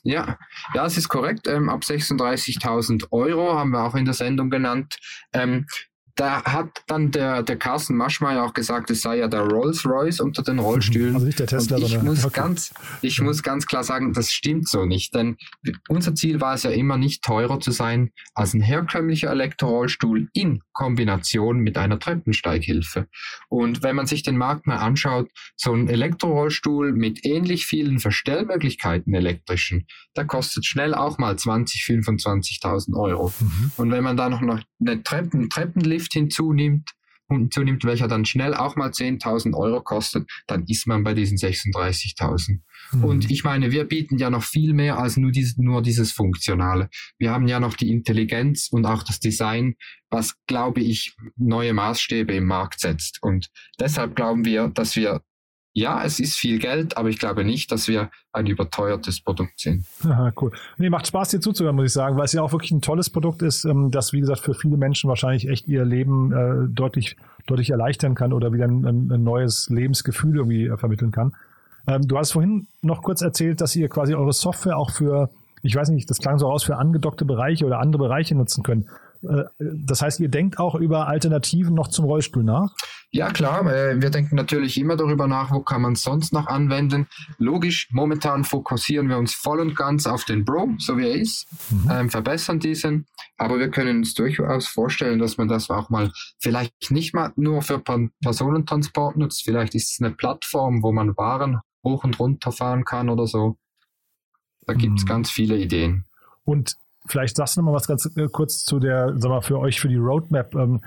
Ja, 0.03 0.37
es 0.73 0.97
ist 0.97 1.09
korrekt. 1.09 1.47
Ähm, 1.47 1.69
ab 1.69 1.81
36.000 1.81 3.11
Euro 3.11 3.53
haben 3.53 3.71
wir 3.71 3.83
auch 3.83 3.95
in 3.95 4.05
der 4.05 4.13
Sendung 4.13 4.49
genannt. 4.49 4.97
Ähm, 5.33 5.67
da 6.15 6.43
hat 6.43 6.83
dann 6.87 7.11
der, 7.11 7.43
der 7.43 7.57
Carsten 7.57 7.95
Maschmeyer 7.95 8.43
auch 8.43 8.53
gesagt, 8.53 8.89
es 8.91 9.01
sei 9.01 9.17
ja 9.17 9.27
der 9.27 9.41
Rolls-Royce 9.41 10.19
unter 10.19 10.43
den 10.43 10.59
Rollstühlen. 10.59 11.15
Also 11.15 11.25
nicht 11.25 11.39
der 11.39 11.47
Tesla, 11.47 11.77
Und 11.77 11.83
ich 11.83 11.89
sondern 11.89 12.07
muss 12.07 12.25
okay. 12.25 12.41
ganz, 12.41 12.73
ich 13.01 13.21
muss 13.21 13.43
ganz 13.43 13.65
klar 13.65 13.83
sagen, 13.83 14.13
das 14.13 14.31
stimmt 14.31 14.67
so 14.67 14.85
nicht, 14.85 15.13
denn 15.15 15.37
unser 15.87 16.15
Ziel 16.15 16.41
war 16.41 16.55
es 16.55 16.63
ja 16.63 16.71
immer 16.71 16.97
nicht 16.97 17.23
teurer 17.23 17.59
zu 17.59 17.71
sein 17.71 18.11
als 18.33 18.53
ein 18.53 18.61
herkömmlicher 18.61 19.29
Elektrorollstuhl 19.29 20.29
in 20.33 20.61
Kombination 20.73 21.59
mit 21.59 21.77
einer 21.77 21.99
Treppensteighilfe. 21.99 23.07
Und 23.47 23.83
wenn 23.83 23.95
man 23.95 24.05
sich 24.05 24.23
den 24.23 24.37
Markt 24.37 24.67
mal 24.67 24.77
anschaut, 24.77 25.29
so 25.55 25.73
ein 25.73 25.89
Elektrorollstuhl 25.89 26.93
mit 26.93 27.25
ähnlich 27.25 27.65
vielen 27.65 27.99
Verstellmöglichkeiten 27.99 29.13
elektrischen, 29.13 29.87
der 30.15 30.25
kostet 30.25 30.65
schnell 30.65 30.93
auch 30.93 31.17
mal 31.17 31.37
20, 31.37 31.81
25.000 31.81 32.97
Euro. 32.97 33.31
Mhm. 33.39 33.71
Und 33.77 33.91
wenn 33.91 34.03
man 34.03 34.17
da 34.17 34.29
noch 34.29 34.41
eine 34.41 35.03
Treppen, 35.03 35.49
Treppenlift 35.49 35.98
hinzunimmt, 36.13 36.91
hinzunimmt, 37.29 37.83
welcher 37.83 38.07
dann 38.07 38.25
schnell 38.25 38.53
auch 38.53 38.75
mal 38.75 38.89
10.000 38.89 39.55
Euro 39.55 39.81
kostet, 39.81 40.29
dann 40.47 40.65
ist 40.67 40.87
man 40.87 41.03
bei 41.03 41.13
diesen 41.13 41.37
36.000. 41.37 42.59
Mhm. 42.91 43.03
Und 43.03 43.31
ich 43.31 43.43
meine, 43.43 43.71
wir 43.71 43.85
bieten 43.85 44.17
ja 44.17 44.29
noch 44.29 44.43
viel 44.43 44.73
mehr 44.73 44.97
als 44.97 45.17
nur, 45.17 45.31
dieses, 45.31 45.57
nur 45.57 45.81
dieses 45.81 46.11
Funktionale. 46.11 46.89
Wir 47.17 47.31
haben 47.31 47.47
ja 47.47 47.59
noch 47.59 47.75
die 47.75 47.91
Intelligenz 47.91 48.69
und 48.71 48.85
auch 48.85 49.03
das 49.03 49.19
Design, 49.19 49.75
was, 50.09 50.35
glaube 50.47 50.81
ich, 50.81 51.15
neue 51.37 51.73
Maßstäbe 51.73 52.33
im 52.33 52.45
Markt 52.45 52.79
setzt. 52.79 53.19
Und 53.21 53.49
deshalb 53.79 54.15
glauben 54.15 54.45
wir, 54.45 54.69
dass 54.69 54.95
wir 54.95 55.21
ja, 55.73 56.03
es 56.03 56.19
ist 56.19 56.35
viel 56.35 56.59
Geld, 56.59 56.97
aber 56.97 57.09
ich 57.09 57.19
glaube 57.19 57.43
nicht, 57.43 57.71
dass 57.71 57.87
wir 57.87 58.09
ein 58.33 58.47
überteuertes 58.47 59.21
Produkt 59.21 59.59
sind. 59.59 59.85
Aha, 60.03 60.31
cool. 60.41 60.51
Nee, 60.77 60.89
macht 60.89 61.07
Spaß, 61.07 61.29
dir 61.29 61.39
zuzuhören, 61.39 61.75
muss 61.75 61.85
ich 61.85 61.93
sagen, 61.93 62.17
weil 62.17 62.25
es 62.25 62.33
ja 62.33 62.41
auch 62.41 62.51
wirklich 62.51 62.71
ein 62.71 62.81
tolles 62.81 63.09
Produkt 63.09 63.41
ist, 63.41 63.65
ähm, 63.65 63.91
das, 63.91 64.11
wie 64.11 64.19
gesagt, 64.19 64.41
für 64.41 64.53
viele 64.53 64.77
Menschen 64.77 65.07
wahrscheinlich 65.07 65.47
echt 65.47 65.67
ihr 65.67 65.85
Leben 65.85 66.31
äh, 66.31 66.73
deutlich, 66.73 67.17
deutlich 67.47 67.69
erleichtern 67.69 68.15
kann 68.15 68.33
oder 68.33 68.51
wieder 68.51 68.65
ein, 68.65 68.85
ein 68.85 69.23
neues 69.23 69.69
Lebensgefühl 69.69 70.37
irgendwie 70.37 70.65
äh, 70.65 70.77
vermitteln 70.77 71.11
kann. 71.11 71.33
Ähm, 71.87 72.07
du 72.07 72.17
hast 72.17 72.31
vorhin 72.31 72.67
noch 72.81 73.01
kurz 73.01 73.21
erzählt, 73.21 73.61
dass 73.61 73.75
ihr 73.75 73.89
quasi 73.89 74.15
eure 74.15 74.33
Software 74.33 74.77
auch 74.77 74.91
für, 74.91 75.29
ich 75.61 75.75
weiß 75.75 75.89
nicht, 75.89 76.09
das 76.09 76.17
klang 76.17 76.39
so 76.39 76.47
aus, 76.47 76.63
für 76.63 76.77
angedockte 76.77 77.25
Bereiche 77.25 77.65
oder 77.65 77.79
andere 77.79 78.03
Bereiche 78.03 78.35
nutzen 78.35 78.63
könnt. 78.63 78.87
Äh, 79.23 79.43
das 79.59 80.01
heißt, 80.01 80.19
ihr 80.19 80.29
denkt 80.29 80.59
auch 80.59 80.75
über 80.75 81.07
Alternativen 81.07 81.73
noch 81.73 81.87
zum 81.87 82.05
Rollstuhl 82.05 82.43
nach? 82.43 82.73
Ja, 83.11 83.31
klar. 83.31 83.65
Äh, 83.71 84.01
wir 84.01 84.09
denken 84.09 84.35
natürlich 84.35 84.79
immer 84.79 84.95
darüber 84.95 85.27
nach, 85.27 85.51
wo 85.51 85.61
kann 85.61 85.81
man 85.81 85.93
es 85.93 86.03
sonst 86.03 86.33
noch 86.33 86.47
anwenden. 86.47 87.07
Logisch, 87.37 87.89
momentan 87.91 88.43
fokussieren 88.43 89.09
wir 89.09 89.17
uns 89.17 89.33
voll 89.33 89.59
und 89.59 89.75
ganz 89.75 90.05
auf 90.07 90.25
den 90.25 90.45
Bro, 90.45 90.75
so 90.77 90.97
wie 90.97 91.07
er 91.07 91.15
ist, 91.15 91.47
mhm. 91.71 91.91
ähm, 91.91 92.09
verbessern 92.09 92.59
diesen. 92.59 93.07
Aber 93.37 93.59
wir 93.59 93.69
können 93.69 93.97
uns 93.97 94.13
durchaus 94.13 94.67
vorstellen, 94.67 95.19
dass 95.19 95.37
man 95.37 95.47
das 95.47 95.69
auch 95.69 95.89
mal 95.89 96.11
vielleicht 96.39 96.91
nicht 96.91 97.13
mal 97.13 97.31
nur 97.35 97.61
für 97.61 97.79
Personentransport 98.21 99.17
nutzt. 99.17 99.43
Vielleicht 99.43 99.75
ist 99.75 99.91
es 99.91 100.01
eine 100.01 100.13
Plattform, 100.13 100.83
wo 100.83 100.91
man 100.91 101.17
Waren 101.17 101.59
hoch 101.83 102.03
und 102.03 102.19
runter 102.19 102.51
fahren 102.51 102.83
kann 102.85 103.09
oder 103.09 103.25
so. 103.25 103.57
Da 104.67 104.73
gibt 104.73 104.99
es 104.99 105.05
mhm. 105.05 105.07
ganz 105.07 105.31
viele 105.31 105.57
Ideen. 105.57 106.05
Und 106.43 106.75
vielleicht 107.05 107.35
sagst 107.35 107.55
du 107.55 107.61
noch 107.61 107.67
mal 107.67 107.75
was 107.75 107.87
ganz 107.87 108.05
äh, 108.15 108.27
kurz 108.31 108.63
zu 108.63 108.79
der, 108.79 109.13
sag 109.17 109.29
mal, 109.29 109.41
für 109.41 109.59
euch 109.59 109.79
für 109.79 109.89
die 109.89 109.97
Roadmap. 109.97 110.55
Ähm, 110.55 110.81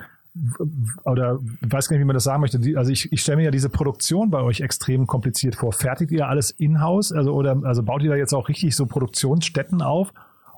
oder 1.05 1.39
weiß 1.61 1.87
gar 1.87 1.95
nicht, 1.95 2.01
wie 2.01 2.07
man 2.07 2.15
das 2.15 2.23
sagen 2.23 2.41
möchte. 2.41 2.59
Also 2.75 2.91
ich, 2.91 3.11
ich 3.11 3.21
stelle 3.21 3.37
mir 3.37 3.43
ja 3.43 3.51
diese 3.51 3.69
Produktion 3.69 4.31
bei 4.31 4.41
euch 4.41 4.61
extrem 4.61 5.05
kompliziert 5.05 5.55
vor. 5.55 5.73
Fertigt 5.73 6.11
ihr 6.11 6.27
alles 6.27 6.49
in-house? 6.49 7.11
Also, 7.11 7.33
oder, 7.33 7.61
also 7.63 7.83
baut 7.83 8.01
ihr 8.01 8.09
da 8.09 8.15
jetzt 8.15 8.33
auch 8.33 8.49
richtig 8.49 8.75
so 8.75 8.87
Produktionsstätten 8.87 9.83
auf? 9.83 10.11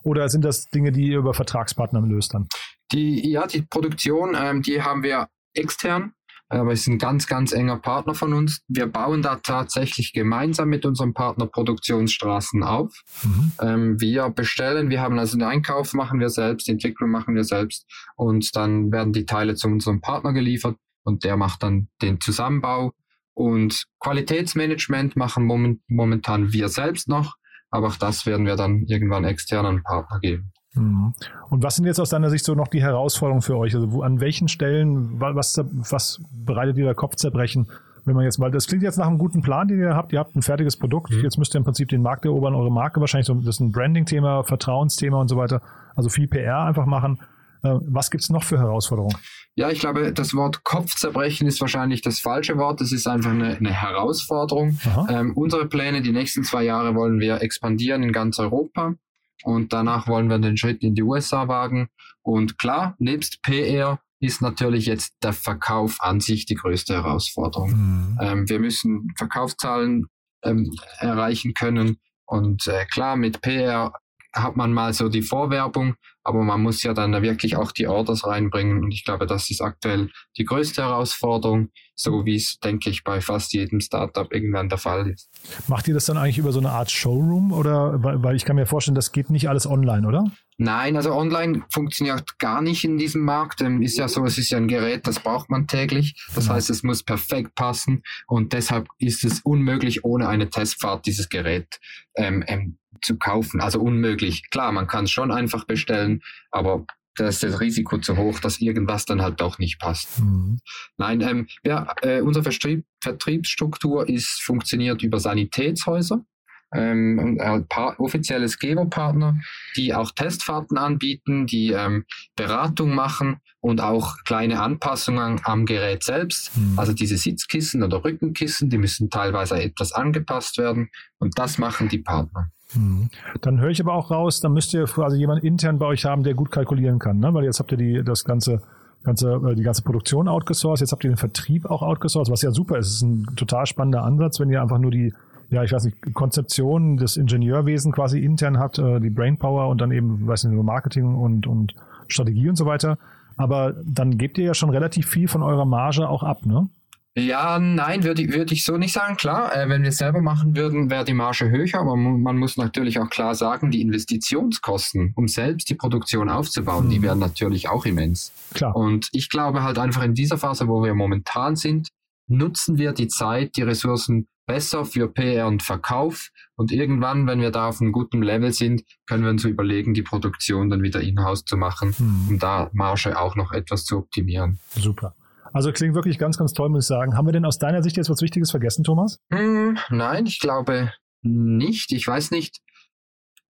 Oder 0.04 0.30
sind 0.30 0.46
das 0.46 0.68
Dinge, 0.68 0.92
die 0.92 1.08
ihr 1.08 1.18
über 1.18 1.34
Vertragspartner 1.34 2.00
löst 2.02 2.34
dann? 2.34 2.48
Die, 2.92 3.30
ja, 3.30 3.48
die 3.48 3.64
Produktion, 3.64 4.36
ähm, 4.40 4.62
die 4.62 4.82
haben 4.82 5.04
wir 5.04 5.28
extern 5.54 6.14
aber 6.50 6.72
es 6.72 6.82
ist 6.82 6.88
ein 6.88 6.98
ganz, 6.98 7.28
ganz 7.28 7.52
enger 7.52 7.78
Partner 7.78 8.14
von 8.14 8.34
uns. 8.34 8.62
Wir 8.68 8.88
bauen 8.88 9.22
da 9.22 9.38
tatsächlich 9.38 10.14
gemeinsam 10.14 10.70
mit 10.70 10.86
unserem 10.86 11.14
Partner 11.14 11.48
Produktionsstraßen 11.48 12.64
auf. 12.64 12.94
Mhm. 13.24 13.52
Ähm, 13.60 14.02
wir 14.02 14.30
bestellen, 14.30 14.90
wir 14.90 15.02
haben 15.02 15.18
also 15.18 15.38
den 15.38 15.48
Einkauf 15.48 15.94
machen 15.94 16.20
wir 16.20 16.30
selbst, 16.30 16.68
die 16.68 16.72
Entwicklung 16.72 17.10
machen 17.10 17.36
wir 17.36 17.44
selbst 17.44 17.86
und 18.16 18.56
dann 18.56 18.92
werden 18.92 19.14
die 19.14 19.26
Teile 19.26 19.56
zu 19.56 19.68
unserem 19.68 20.02
Partner 20.02 20.34
geliefert 20.34 20.78
und 21.04 21.24
der 21.24 21.38
macht 21.38 21.64
dann 21.64 21.88
den 22.02 22.20
Zusammenbau. 22.20 22.94
Und 23.34 23.86
Qualitätsmanagement 24.00 25.18
machen 25.18 25.46
moment, 25.46 25.82
momentan 25.88 26.54
wir 26.54 26.70
selbst 26.70 27.10
noch, 27.10 27.36
aber 27.70 27.88
auch 27.88 27.98
das 27.98 28.26
werden 28.26 28.46
wir 28.46 28.56
dann 28.56 28.84
irgendwann 28.88 29.26
externen 29.26 29.84
Partner 29.84 30.20
geben. 30.20 30.54
Mhm. 30.76 31.14
Und 31.50 31.64
was 31.64 31.76
sind 31.76 31.86
jetzt 31.86 32.00
aus 32.00 32.10
deiner 32.10 32.30
Sicht 32.30 32.46
so 32.46 32.56
noch 32.56 32.68
die 32.68 32.82
Herausforderungen 32.82 33.42
für 33.42 33.58
euch? 33.58 33.76
Also 33.76 33.92
wo, 33.92 34.02
an 34.02 34.20
welchen 34.20 34.48
Stellen, 34.48 35.20
was, 35.20 35.62
was 35.72 36.22
bereitet 36.32 36.78
ihr 36.78 36.86
da 36.86 36.94
Kopfzerbrechen? 36.94 37.68
Wenn 38.06 38.16
man 38.16 38.24
jetzt 38.24 38.38
mal, 38.38 38.52
das 38.52 38.68
klingt 38.68 38.84
jetzt 38.84 38.98
nach 38.98 39.08
einem 39.08 39.18
guten 39.18 39.42
Plan, 39.42 39.68
den 39.68 39.80
ihr 39.80 39.96
habt. 39.96 40.14
Ihr 40.14 40.20
habt 40.20 40.36
ein 40.36 40.44
fertiges 40.44 40.78
Produkt. 40.78 41.12
Mhm. 41.12 41.24
Jetzt 41.24 41.38
müsst 41.38 41.56
ihr 41.56 41.58
im 41.58 41.64
Prinzip 41.64 41.90
den 41.90 42.04
Markt 42.04 42.26
erobern, 42.26 42.54
eure 42.54 42.72
Marke 42.72 43.00
wahrscheinlich 43.00 43.26
so, 43.26 43.34
das 43.34 43.56
ist 43.56 43.60
ein 43.62 43.72
Branding-Thema, 43.72 44.44
Vertrauensthema 44.44 45.20
und 45.20 45.28
so 45.28 45.38
weiter. 45.38 45.62
Also 45.96 46.10
viel 46.10 46.28
PR 46.28 46.66
einfach 46.66 46.86
machen. 46.86 47.20
Äh, 47.64 47.80
was 47.88 48.12
gibt 48.12 48.24
es 48.24 48.30
noch 48.30 48.44
für 48.44 48.60
Herausforderungen? 48.60 49.16
Ja, 49.56 49.72
ich 49.72 49.80
glaube, 49.80 50.12
das 50.12 50.34
Wort 50.34 50.64
Kopfzerbrechen 50.64 51.48
ist 51.48 51.62
wahrscheinlich 51.62 52.02
das 52.02 52.20
falsche 52.20 52.58
Wort. 52.58 52.82
Das 52.82 52.92
ist 52.92 53.08
einfach 53.08 53.32
eine, 53.32 53.56
eine 53.56 53.72
Herausforderung. 53.72 54.78
Ähm, 55.10 55.32
unsere 55.36 55.66
Pläne, 55.66 56.02
die 56.02 56.12
nächsten 56.12 56.44
zwei 56.44 56.64
Jahre 56.64 56.94
wollen 56.94 57.20
wir 57.20 57.42
expandieren 57.42 58.04
in 58.04 58.12
ganz 58.12 58.38
Europa. 58.38 58.96
Und 59.44 59.74
danach 59.74 60.08
wollen 60.08 60.30
wir 60.30 60.40
den 60.40 60.58
Schritt 60.58 60.84
in 60.84 60.96
die 60.96 61.04
USA 61.04 61.48
wagen. 61.48 61.90
Und 62.22 62.58
klar, 62.58 62.96
nebst 63.00 63.42
PR 63.44 64.00
ist 64.20 64.42
natürlich 64.42 64.86
jetzt 64.86 65.16
der 65.22 65.34
Verkauf 65.34 65.98
an 66.00 66.20
sich 66.20 66.46
die 66.46 66.56
größte 66.56 66.94
Herausforderung. 66.94 67.72
Mhm. 67.72 68.20
Ähm, 68.22 68.50
wir 68.50 68.60
müssen 68.60 69.14
Verkaufszahlen 69.18 70.08
ähm, 70.44 70.72
erreichen 71.00 71.54
können. 71.54 71.98
Und 72.26 72.68
äh, 72.68 72.86
klar, 72.86 73.18
mit 73.18 73.42
PR 73.42 73.94
hat 74.36 74.56
man 74.58 74.74
mal 74.74 74.94
so 74.94 75.10
die 75.10 75.22
Vorwerbung, 75.22 75.96
aber 76.24 76.44
man 76.44 76.62
muss 76.62 76.84
ja 76.84 76.94
dann 76.94 77.22
wirklich 77.22 77.56
auch 77.56 77.72
die 77.72 77.88
Orders 77.88 78.26
reinbringen. 78.28 78.84
Und 78.84 78.92
ich 78.92 79.06
glaube, 79.06 79.26
das 79.26 79.50
ist 79.50 79.62
aktuell 79.62 80.10
die 80.38 80.44
größte 80.44 80.84
Herausforderung, 80.84 81.70
so 81.96 82.26
wie 82.26 82.36
es, 82.36 82.60
denke 82.60 82.90
ich, 82.90 83.04
bei 83.04 83.22
fast 83.22 83.54
jedem 83.54 83.80
Startup 83.80 84.32
irgendwann 84.34 84.68
der 84.68 84.78
Fall 84.78 85.10
ist. 85.10 85.30
Macht 85.68 85.88
ihr 85.88 85.94
das 85.94 86.06
dann 86.06 86.18
eigentlich 86.18 86.38
über 86.38 86.52
so 86.52 86.60
eine 86.60 86.72
Art 86.72 86.92
Showroom 86.92 87.54
oder, 87.54 88.04
weil 88.04 88.36
ich 88.36 88.44
kann 88.44 88.58
mir 88.58 88.66
vorstellen, 88.66 88.96
das 88.96 89.14
geht 89.14 89.30
nicht 89.30 89.48
alles 89.48 89.66
online, 89.66 90.06
oder? 90.06 90.26
Nein, 90.58 90.96
also 90.96 91.14
online 91.14 91.64
funktioniert 91.70 92.40
gar 92.40 92.62
nicht 92.62 92.84
in 92.84 92.98
diesem 92.98 93.22
Markt. 93.22 93.62
Ähm, 93.62 93.82
ist 93.82 93.98
ja 93.98 94.08
so, 94.08 94.26
es 94.26 94.38
ist 94.38 94.50
ja 94.50 94.58
ein 94.58 94.68
Gerät, 94.68 95.06
das 95.06 95.20
braucht 95.20 95.50
man 95.50 95.68
täglich. 95.68 96.16
Das 96.34 96.46
genau. 96.46 96.56
heißt, 96.56 96.70
es 96.70 96.84
muss 96.84 97.04
perfekt 97.04 97.56
passen 97.56 98.04
und 98.28 98.54
deshalb 98.54 98.88
ist 98.98 99.24
es 99.24 99.42
unmöglich, 99.42 100.04
ohne 100.04 100.28
eine 100.28 100.50
Testfahrt 100.50 101.06
dieses 101.06 101.30
Gerät 101.30 101.80
ähm, 102.16 102.44
ähm, 102.48 102.78
zu 103.02 103.18
kaufen. 103.18 103.62
Also 103.62 103.80
unmöglich. 103.80 104.50
Klar, 104.50 104.72
man 104.72 104.88
kann 104.88 105.06
es 105.06 105.12
schon 105.12 105.32
einfach 105.32 105.66
bestellen, 105.66 106.22
aber 106.52 106.86
da 107.16 107.28
ist 107.28 107.44
das 107.44 107.60
Risiko 107.62 107.98
zu 107.98 108.18
hoch, 108.18 108.40
dass 108.40 108.60
irgendwas 108.60 109.06
dann 109.06 109.22
halt 109.22 109.40
doch 109.40 109.58
nicht 109.58 109.80
passt. 109.80 110.20
Mhm. 110.20 110.60
Nein, 110.98 111.22
ähm, 111.22 111.48
ja, 111.64 111.88
äh, 112.02 112.22
unsere 112.22 112.44
Vertrieb, 112.44 112.86
Vertriebsstruktur 113.02 114.08
ist 114.08 114.42
funktioniert 114.44 115.02
über 115.02 115.20
Sanitätshäuser. 115.20 116.26
Ähm, 116.74 117.38
äh, 117.40 117.62
offizielles 118.00 118.60
Geberpartner, 118.60 119.40
die 119.78 119.94
auch 119.94 120.12
Testfahrten 120.12 120.78
anbieten, 120.78 121.46
die 121.46 121.72
ähm, 121.72 122.04
Beratung 122.36 122.94
machen 122.94 123.38
und 123.62 123.80
auch 123.80 124.18
kleine 124.26 124.62
Anpassungen 124.62 125.40
am 125.44 125.66
Gerät 125.66 126.04
selbst. 126.04 126.58
Mhm. 126.58 126.78
Also 126.78 126.92
diese 126.92 127.18
Sitzkissen 127.18 127.82
oder 127.82 128.04
Rückenkissen, 128.04 128.70
die 128.70 128.78
müssen 128.78 129.10
teilweise 129.10 129.62
etwas 129.62 129.94
angepasst 129.94 130.58
werden 130.58 130.90
und 131.20 131.38
das 131.38 131.60
machen 131.60 131.88
die 131.88 132.00
Partner. 132.00 132.52
Mhm. 132.74 133.10
Dann 133.42 133.60
höre 133.60 133.70
ich 133.70 133.82
aber 133.82 133.94
auch 133.94 134.12
raus, 134.12 134.40
dann 134.40 134.54
müsst 134.54 134.74
ihr 134.74 134.86
quasi 134.86 135.18
jemanden 135.18 135.46
intern 135.46 135.78
bei 135.78 135.86
euch 135.86 136.06
haben, 136.06 136.24
der 136.24 136.34
gut 136.34 136.52
kalkulieren 136.52 137.00
kann, 137.00 137.20
ne? 137.20 137.34
weil 137.34 137.44
jetzt 137.44 137.60
habt 137.60 137.72
ihr 137.72 137.78
die, 137.78 138.04
das 138.04 138.26
ganze, 138.26 138.62
ganze, 139.04 139.34
äh, 139.34 139.56
die 139.56 139.64
ganze 139.64 139.84
Produktion 139.84 140.28
outgesourced, 140.28 140.82
jetzt 140.82 140.92
habt 140.92 141.04
ihr 141.04 141.12
den 141.12 141.18
Vertrieb 141.18 141.66
auch 141.66 141.82
outgesourced, 141.82 142.32
was 142.32 142.42
ja 142.42 142.52
super 142.52 142.78
ist. 142.78 142.88
Es 142.88 142.94
ist 142.96 143.02
ein 143.04 143.26
total 143.36 143.66
spannender 143.66 144.04
Ansatz, 144.04 144.40
wenn 144.40 144.50
ihr 144.50 144.62
einfach 144.62 144.80
nur 144.80 144.92
die, 144.92 145.14
ja, 145.52 145.64
ich 145.64 145.72
weiß 145.72 145.86
nicht, 145.86 146.14
Konzeption 146.14 146.98
des 146.98 147.18
Ingenieurwesen 147.18 147.92
quasi 147.92 148.20
intern 148.20 148.58
hat, 148.58 148.80
äh, 148.80 149.00
die 149.00 149.12
Brainpower 149.12 149.68
und 149.70 149.80
dann 149.80 149.92
eben, 149.92 150.26
weiß 150.26 150.46
nicht, 150.46 150.64
Marketing 150.64 151.16
und, 151.16 151.48
und 151.48 151.76
Strategie 152.08 152.50
und 152.50 152.56
so 152.56 152.66
weiter. 152.66 152.98
Aber 153.38 153.74
dann 153.86 154.18
gebt 154.18 154.38
ihr 154.38 154.46
ja 154.46 154.54
schon 154.54 154.70
relativ 154.70 155.08
viel 155.08 155.28
von 155.28 155.44
eurer 155.44 155.66
Marge 155.66 156.08
auch 156.08 156.24
ab, 156.24 156.46
ne? 156.46 156.70
Ja, 157.18 157.60
nein, 157.60 158.04
würde 158.04 158.22
ich, 158.22 158.34
würd 158.34 158.52
ich 158.52 158.66
so 158.66 158.78
nicht 158.78 158.92
sagen. 158.92 159.16
Klar, 159.16 159.56
äh, 159.56 159.70
wenn 159.70 159.84
wir 159.84 159.90
es 159.90 159.98
selber 159.98 160.22
machen 160.22 160.56
würden, 160.56 160.90
wäre 160.90 161.06
die 161.06 161.14
Marge 161.14 161.50
höher, 161.50 161.80
aber 161.80 161.96
man 161.96 162.38
muss 162.38 162.58
natürlich 162.58 163.00
auch 163.00 163.10
klar 163.10 163.36
sagen, 163.36 163.72
die 163.72 163.82
Investitionskosten, 163.82 165.14
um 165.16 165.30
selbst 165.30 165.70
die 165.70 165.76
Produktion 165.76 166.30
aufzubauen, 166.30 166.88
mhm. 166.88 166.90
die 166.90 167.02
wären 167.02 167.20
natürlich 167.20 167.70
auch 167.70 167.86
immens. 167.86 168.34
Klar. 168.54 168.76
Und 168.76 169.08
ich 169.14 169.30
glaube 169.30 169.64
halt 169.64 169.78
einfach 169.78 170.04
in 170.04 170.14
dieser 170.14 170.38
Phase, 170.38 170.68
wo 170.68 170.84
wir 170.84 170.94
momentan 170.94 171.56
sind, 171.56 171.88
nutzen 172.28 172.78
wir 172.78 172.92
die 172.92 173.08
Zeit, 173.08 173.56
die 173.56 173.62
Ressourcen 173.62 174.28
besser 174.46 174.84
für 174.84 175.08
PR 175.08 175.48
und 175.48 175.64
Verkauf. 175.64 176.30
Und 176.56 176.72
irgendwann, 176.72 177.28
wenn 177.28 177.40
wir 177.40 177.52
da 177.52 177.70
auf 177.70 177.80
einem 177.80 177.94
guten 177.94 178.22
Level 178.22 178.52
sind, 178.52 178.84
können 179.08 179.24
wir 179.24 179.30
uns 179.30 179.46
überlegen, 179.46 179.94
die 179.94 180.04
Produktion 180.04 180.70
dann 180.70 180.84
wieder 180.84 181.00
in-house 181.00 181.46
zu 181.46 181.56
machen, 181.56 181.96
mhm. 181.98 182.28
um 182.30 182.40
da 182.40 182.70
Marge 182.74 183.18
auch 183.18 183.38
noch 183.38 183.54
etwas 183.54 183.86
zu 183.86 183.98
optimieren. 183.98 184.60
Super. 184.76 185.16
Also 185.54 185.72
klingt 185.72 185.96
wirklich 185.96 186.18
ganz, 186.18 186.38
ganz 186.38 186.54
toll, 186.54 186.70
muss 186.70 186.86
ich 186.86 186.88
sagen. 186.88 187.16
Haben 187.18 187.28
wir 187.28 187.34
denn 187.34 187.46
aus 187.46 187.60
deiner 187.60 187.84
Sicht 187.84 187.98
jetzt 187.98 188.10
was 188.10 188.22
Wichtiges 188.22 188.52
vergessen, 188.52 188.84
Thomas? 188.84 189.20
Hm, 189.32 189.78
nein, 189.90 190.26
ich 190.26 190.40
glaube 190.40 190.92
nicht. 191.22 191.92
Ich 191.92 192.08
weiß 192.08 192.32
nicht. 192.32 192.62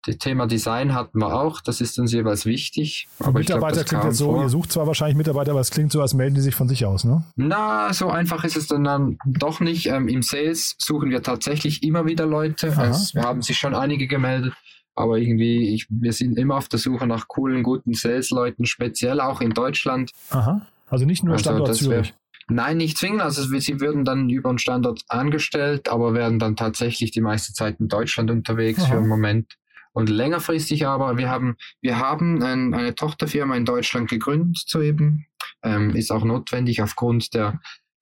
Das 0.05 0.17
Thema 0.17 0.48
Design 0.48 0.93
hatten 0.93 1.19
wir 1.19 1.34
auch, 1.34 1.60
das 1.60 1.81
ist 1.81 2.00
uns 2.00 2.13
jeweils 2.13 2.46
wichtig. 2.46 3.10
Aber 3.19 3.38
Mitarbeiter 3.38 3.84
glaub, 3.84 3.88
klingt 3.88 4.03
jetzt 4.05 4.17
so, 4.17 4.31
vor. 4.31 4.43
ihr 4.43 4.50
sucht 4.50 4.72
zwar 4.72 4.88
wahrscheinlich 4.88 5.17
Mitarbeiter, 5.17 5.51
aber 5.51 5.60
es 5.60 5.72
klingt 5.72 5.91
so, 5.91 6.01
als 6.01 6.13
melden 6.13 6.36
die 6.36 6.41
sich 6.41 6.55
von 6.55 6.69
sich 6.69 6.86
aus, 6.86 7.03
ne? 7.03 7.25
Na, 7.36 7.91
so 7.91 8.10
einfach 8.10 8.46
ist 8.46 8.55
es 8.55 8.67
dann, 8.67 8.86
dann 8.86 9.17
doch 9.25 9.60
nicht. 9.60 9.88
Ähm, 9.88 10.08
Im 10.08 10.22
Sales 10.22 10.75
suchen 10.77 11.10
wir 11.10 11.22
tatsächlich 11.22 11.84
immer 11.84 12.05
wieder 12.05 12.25
Leute. 12.25 12.67
Es 12.67 13.13
haben 13.13 13.41
sich 13.41 13.58
schon 13.58 13.75
einige 13.75 14.08
gemeldet. 14.08 14.53
Aber 14.96 15.17
irgendwie, 15.17 15.74
ich, 15.74 15.86
wir 15.89 16.13
sind 16.13 16.38
immer 16.38 16.55
auf 16.55 16.69
der 16.69 16.79
Suche 16.79 17.05
nach 17.05 17.27
coolen, 17.27 17.62
guten 17.63 17.93
Sales-Leuten, 17.93 18.65
speziell 18.65 19.19
auch 19.19 19.41
in 19.41 19.51
Deutschland. 19.51 20.12
Aha. 20.29 20.62
Also 20.89 21.05
nicht 21.05 21.24
nur 21.24 21.34
also 21.34 21.43
Standort 21.43 21.75
Zürich. 21.75 22.13
Nein, 22.50 22.77
nicht 22.77 22.98
zwingend. 22.98 23.22
Also 23.22 23.43
sie 23.43 23.79
würden 23.79 24.05
dann 24.05 24.29
über 24.29 24.50
einen 24.50 24.58
Standort 24.58 25.03
angestellt, 25.08 25.88
aber 25.89 26.13
werden 26.13 26.39
dann 26.39 26.55
tatsächlich 26.55 27.12
die 27.12 27.22
meiste 27.22 27.53
Zeit 27.53 27.79
in 27.79 27.88
Deutschland 27.88 28.31
unterwegs 28.31 28.81
Aha. 28.81 28.88
für 28.88 28.98
einen 28.98 29.08
Moment. 29.08 29.55
Und 29.91 30.10
längerfristig 30.10 30.86
aber, 30.86 31.17
wir 31.17 31.29
haben, 31.29 31.58
wir 31.81 32.00
haben 32.00 32.43
ein, 32.43 32.74
eine 32.74 32.96
Tochterfirma 32.96 33.55
in 33.55 33.65
Deutschland 33.65 34.10
gegründet 34.10 34.58
soeben. 34.67 35.25
Ähm, 35.63 35.96
ist 35.96 36.12
auch 36.12 36.24
notwendig 36.24 36.81
aufgrund 36.81 37.34
der 37.34 37.60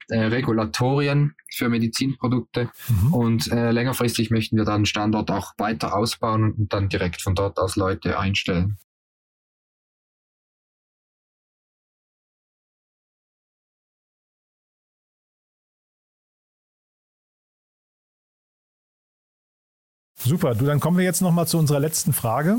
äh, 0.08 0.18
Regulatorien 0.18 1.34
für 1.54 1.68
Medizinprodukte. 1.68 2.70
Mhm. 2.88 3.14
Und 3.14 3.52
äh, 3.52 3.70
längerfristig 3.70 4.30
möchten 4.30 4.56
wir 4.56 4.64
dann 4.64 4.86
Standort 4.86 5.30
auch 5.30 5.52
weiter 5.58 5.94
ausbauen 5.94 6.52
und 6.52 6.72
dann 6.72 6.88
direkt 6.88 7.20
von 7.20 7.34
dort 7.34 7.58
aus 7.58 7.76
Leute 7.76 8.18
einstellen. 8.18 8.78
Super, 20.28 20.54
du, 20.54 20.66
dann 20.66 20.78
kommen 20.78 20.98
wir 20.98 21.06
jetzt 21.06 21.22
nochmal 21.22 21.48
zu 21.48 21.56
unserer 21.58 21.80
letzten 21.80 22.12
Frage. 22.12 22.58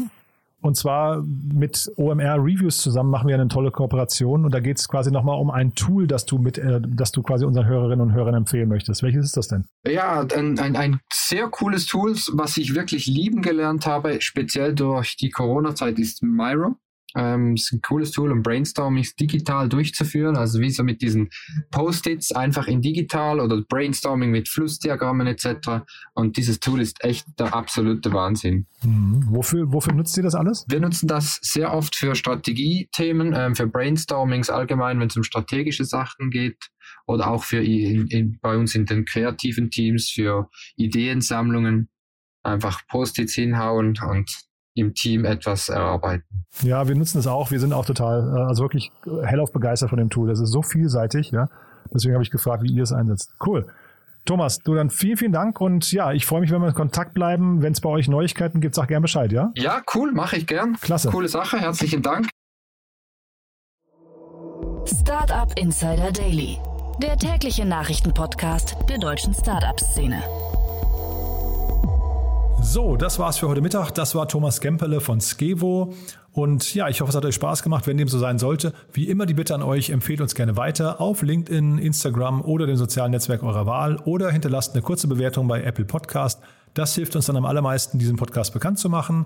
Und 0.59 0.75
zwar 0.75 1.23
mit 1.23 1.89
OMR 1.97 2.35
Reviews 2.43 2.79
zusammen 2.79 3.11
machen 3.11 3.27
wir 3.27 3.35
eine 3.35 3.47
tolle 3.47 3.69
Kooperation 3.69 4.43
und 4.43 4.53
da 4.53 4.59
geht 4.59 4.79
es 4.79 4.89
quasi 4.89 5.11
nochmal 5.11 5.39
um 5.39 5.51
ein 5.51 5.75
Tool, 5.75 6.07
das 6.07 6.25
du 6.25 6.39
mit, 6.39 6.57
äh, 6.57 6.81
das 6.83 7.11
du 7.11 7.21
quasi 7.21 7.45
unseren 7.45 7.67
Hörerinnen 7.67 8.01
und 8.01 8.13
Hörern 8.13 8.33
empfehlen 8.33 8.67
möchtest. 8.67 9.03
Welches 9.03 9.23
ist 9.23 9.37
das 9.37 9.47
denn? 9.47 9.65
Ja, 9.85 10.25
ein, 10.35 10.57
ein, 10.57 10.75
ein 10.75 10.99
sehr 11.13 11.47
cooles 11.47 11.85
Tool, 11.85 12.15
was 12.33 12.57
ich 12.57 12.73
wirklich 12.73 13.05
lieben 13.05 13.43
gelernt 13.43 13.85
habe, 13.85 14.19
speziell 14.19 14.73
durch 14.73 15.15
die 15.15 15.29
Corona-Zeit, 15.29 15.99
ist 15.99 16.23
Miro. 16.23 16.75
Ähm, 17.15 17.55
ist 17.55 17.71
ein 17.71 17.81
cooles 17.81 18.11
Tool, 18.11 18.31
um 18.31 18.43
Brainstormings 18.43 19.15
digital 19.15 19.67
durchzuführen. 19.67 20.37
Also 20.37 20.59
wie 20.59 20.69
so 20.69 20.83
mit 20.83 21.01
diesen 21.01 21.29
Post-its 21.71 22.31
einfach 22.31 22.67
in 22.67 22.81
digital 22.81 23.39
oder 23.39 23.61
Brainstorming 23.61 24.31
mit 24.31 24.47
Flussdiagrammen 24.47 25.27
etc. 25.27 25.83
Und 26.13 26.37
dieses 26.37 26.59
Tool 26.59 26.81
ist 26.81 27.03
echt 27.03 27.25
der 27.39 27.53
absolute 27.53 28.13
Wahnsinn. 28.13 28.67
Mhm. 28.83 29.23
Wofür, 29.29 29.71
wofür 29.71 29.93
nutzt 29.93 30.15
ihr 30.17 30.23
das 30.23 30.35
alles? 30.35 30.65
Wir 30.69 30.79
nutzen 30.79 31.07
das 31.07 31.39
sehr 31.41 31.73
oft 31.73 31.95
für 31.95 32.15
Strategiethemen, 32.15 33.33
ähm, 33.35 33.55
für 33.55 33.67
Brainstormings 33.67 34.49
allgemein, 34.49 34.99
wenn 34.99 35.07
es 35.07 35.17
um 35.17 35.23
strategische 35.23 35.85
Sachen 35.85 36.29
geht 36.29 36.69
oder 37.07 37.31
auch 37.31 37.43
für 37.43 37.63
in, 37.63 38.07
in, 38.07 38.39
bei 38.41 38.55
uns 38.55 38.75
in 38.75 38.85
den 38.85 39.05
kreativen 39.05 39.71
Teams 39.71 40.09
für 40.09 40.49
Ideensammlungen. 40.75 41.89
Einfach 42.43 42.81
Post-its 42.87 43.33
hinhauen 43.33 43.97
und 43.99 44.48
im 44.79 44.93
Team 44.93 45.25
etwas 45.25 45.69
erarbeiten. 45.69 46.45
Ja, 46.61 46.87
wir 46.87 46.95
nutzen 46.95 47.19
es 47.19 47.27
auch. 47.27 47.51
Wir 47.51 47.59
sind 47.59 47.73
auch 47.73 47.85
total, 47.85 48.35
äh, 48.35 48.41
also 48.41 48.63
wirklich 48.63 48.91
hellauf 49.23 49.51
begeistert 49.51 49.89
von 49.89 49.99
dem 49.99 50.09
Tool. 50.09 50.29
Das 50.29 50.39
ist 50.39 50.51
so 50.51 50.61
vielseitig, 50.61 51.31
ja. 51.31 51.49
Deswegen 51.93 52.13
habe 52.13 52.23
ich 52.23 52.31
gefragt, 52.31 52.63
wie 52.63 52.71
ihr 52.71 52.83
es 52.83 52.91
einsetzt. 52.91 53.33
Cool. 53.45 53.67
Thomas, 54.25 54.59
du 54.59 54.75
dann 54.75 54.89
vielen, 54.89 55.17
vielen 55.17 55.31
Dank 55.31 55.59
und 55.59 55.91
ja, 55.91 56.11
ich 56.11 56.25
freue 56.25 56.41
mich, 56.41 56.51
wenn 56.51 56.61
wir 56.61 56.67
in 56.67 56.73
Kontakt 56.73 57.13
bleiben. 57.13 57.61
Wenn 57.61 57.73
es 57.73 57.81
bei 57.81 57.89
euch 57.89 58.07
Neuigkeiten 58.07 58.61
gibt, 58.61 58.75
sag 58.75 58.87
gern 58.89 59.01
Bescheid, 59.01 59.31
ja? 59.31 59.51
Ja, 59.55 59.81
cool, 59.95 60.11
mache 60.11 60.37
ich 60.37 60.45
gern. 60.45 60.75
Klasse. 60.79 61.09
Coole 61.09 61.27
Sache, 61.27 61.59
herzlichen 61.59 62.01
Dank. 62.01 62.29
Startup 64.85 65.51
Insider 65.57 66.11
Daily, 66.11 66.57
der 67.01 67.17
tägliche 67.17 67.65
Nachrichtenpodcast 67.65 68.75
der 68.87 68.99
deutschen 68.99 69.33
Startup-Szene. 69.33 70.21
So, 72.61 72.95
das 72.95 73.17
war's 73.19 73.37
für 73.37 73.47
heute 73.47 73.61
Mittag. 73.61 73.91
Das 73.91 74.15
war 74.15 74.27
Thomas 74.27 74.61
Gemperle 74.61 75.01
von 75.01 75.21
Skevo. 75.21 75.93
Und 76.31 76.75
ja, 76.75 76.87
ich 76.87 77.01
hoffe, 77.01 77.09
es 77.09 77.15
hat 77.15 77.25
euch 77.25 77.35
Spaß 77.35 77.63
gemacht. 77.63 77.87
Wenn 77.87 77.97
dem 77.97 78.07
so 78.07 78.19
sein 78.19 78.37
sollte, 78.37 78.73
wie 78.93 79.07
immer 79.07 79.25
die 79.25 79.33
Bitte 79.33 79.55
an 79.55 79.63
euch, 79.63 79.89
empfehlt 79.89 80.21
uns 80.21 80.35
gerne 80.35 80.55
weiter 80.55 81.01
auf 81.01 81.21
LinkedIn, 81.21 81.79
Instagram 81.79 82.41
oder 82.41 82.67
dem 82.67 82.75
sozialen 82.77 83.11
Netzwerk 83.11 83.43
eurer 83.43 83.65
Wahl 83.65 83.97
oder 84.05 84.29
hinterlasst 84.29 84.73
eine 84.73 84.83
kurze 84.83 85.07
Bewertung 85.07 85.47
bei 85.47 85.63
Apple 85.63 85.85
Podcast. 85.85 86.41
Das 86.73 86.93
hilft 86.93 87.15
uns 87.15 87.25
dann 87.25 87.37
am 87.37 87.45
allermeisten, 87.45 87.97
diesen 87.97 88.17
Podcast 88.17 88.53
bekannt 88.53 88.77
zu 88.77 88.89
machen. 88.89 89.25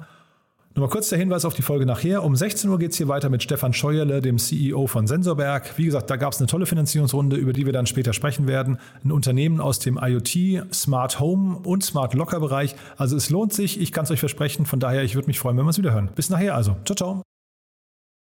Nochmal 0.76 0.90
kurz 0.90 1.10
der 1.10 1.20
Hinweis 1.20 1.46
auf 1.46 1.54
die 1.54 1.62
Folge 1.62 1.86
nachher. 1.86 2.24
Um 2.24 2.36
16 2.36 2.68
Uhr 2.68 2.80
geht 2.80 2.92
es 2.92 2.98
hier 2.98 3.08
weiter 3.08 3.30
mit 3.30 3.44
Stefan 3.44 3.74
Scheuerle, 3.74 4.22
dem 4.22 4.40
CEO 4.40 4.88
von 4.88 5.06
Sensorberg. 5.06 5.78
Wie 5.78 5.86
gesagt, 5.86 6.10
da 6.10 6.16
gab 6.16 6.34
es 6.34 6.40
eine 6.40 6.48
tolle 6.48 6.66
Finanzierungsrunde, 6.66 7.36
über 7.36 7.54
die 7.54 7.68
wir 7.68 7.74
dann 7.74 7.86
später 7.86 8.12
sprechen 8.12 8.48
werden. 8.48 8.80
Ein 9.04 9.12
Unternehmen 9.12 9.62
aus 9.62 9.78
dem 9.78 10.00
IoT, 10.02 10.74
Smart 10.74 11.20
Home 11.20 11.60
und 11.64 11.84
Smart 11.84 12.16
Locker 12.16 12.40
Bereich. 12.40 12.76
Also 12.98 13.16
es 13.16 13.30
lohnt 13.30 13.54
sich, 13.54 13.80
ich 13.80 13.92
kann 13.92 14.06
es 14.06 14.12
euch 14.12 14.20
versprechen. 14.20 14.66
Von 14.66 14.80
daher, 14.80 15.04
ich 15.04 15.14
würde 15.14 15.28
mich 15.28 15.38
freuen, 15.38 15.58
wenn 15.58 15.66
wir 15.66 15.70
es 15.70 15.78
wieder 15.78 15.94
hören. 15.94 16.10
Bis 16.16 16.32
nachher 16.32 16.56
also. 16.56 16.76
Ciao, 16.86 16.96
ciao. 16.96 17.33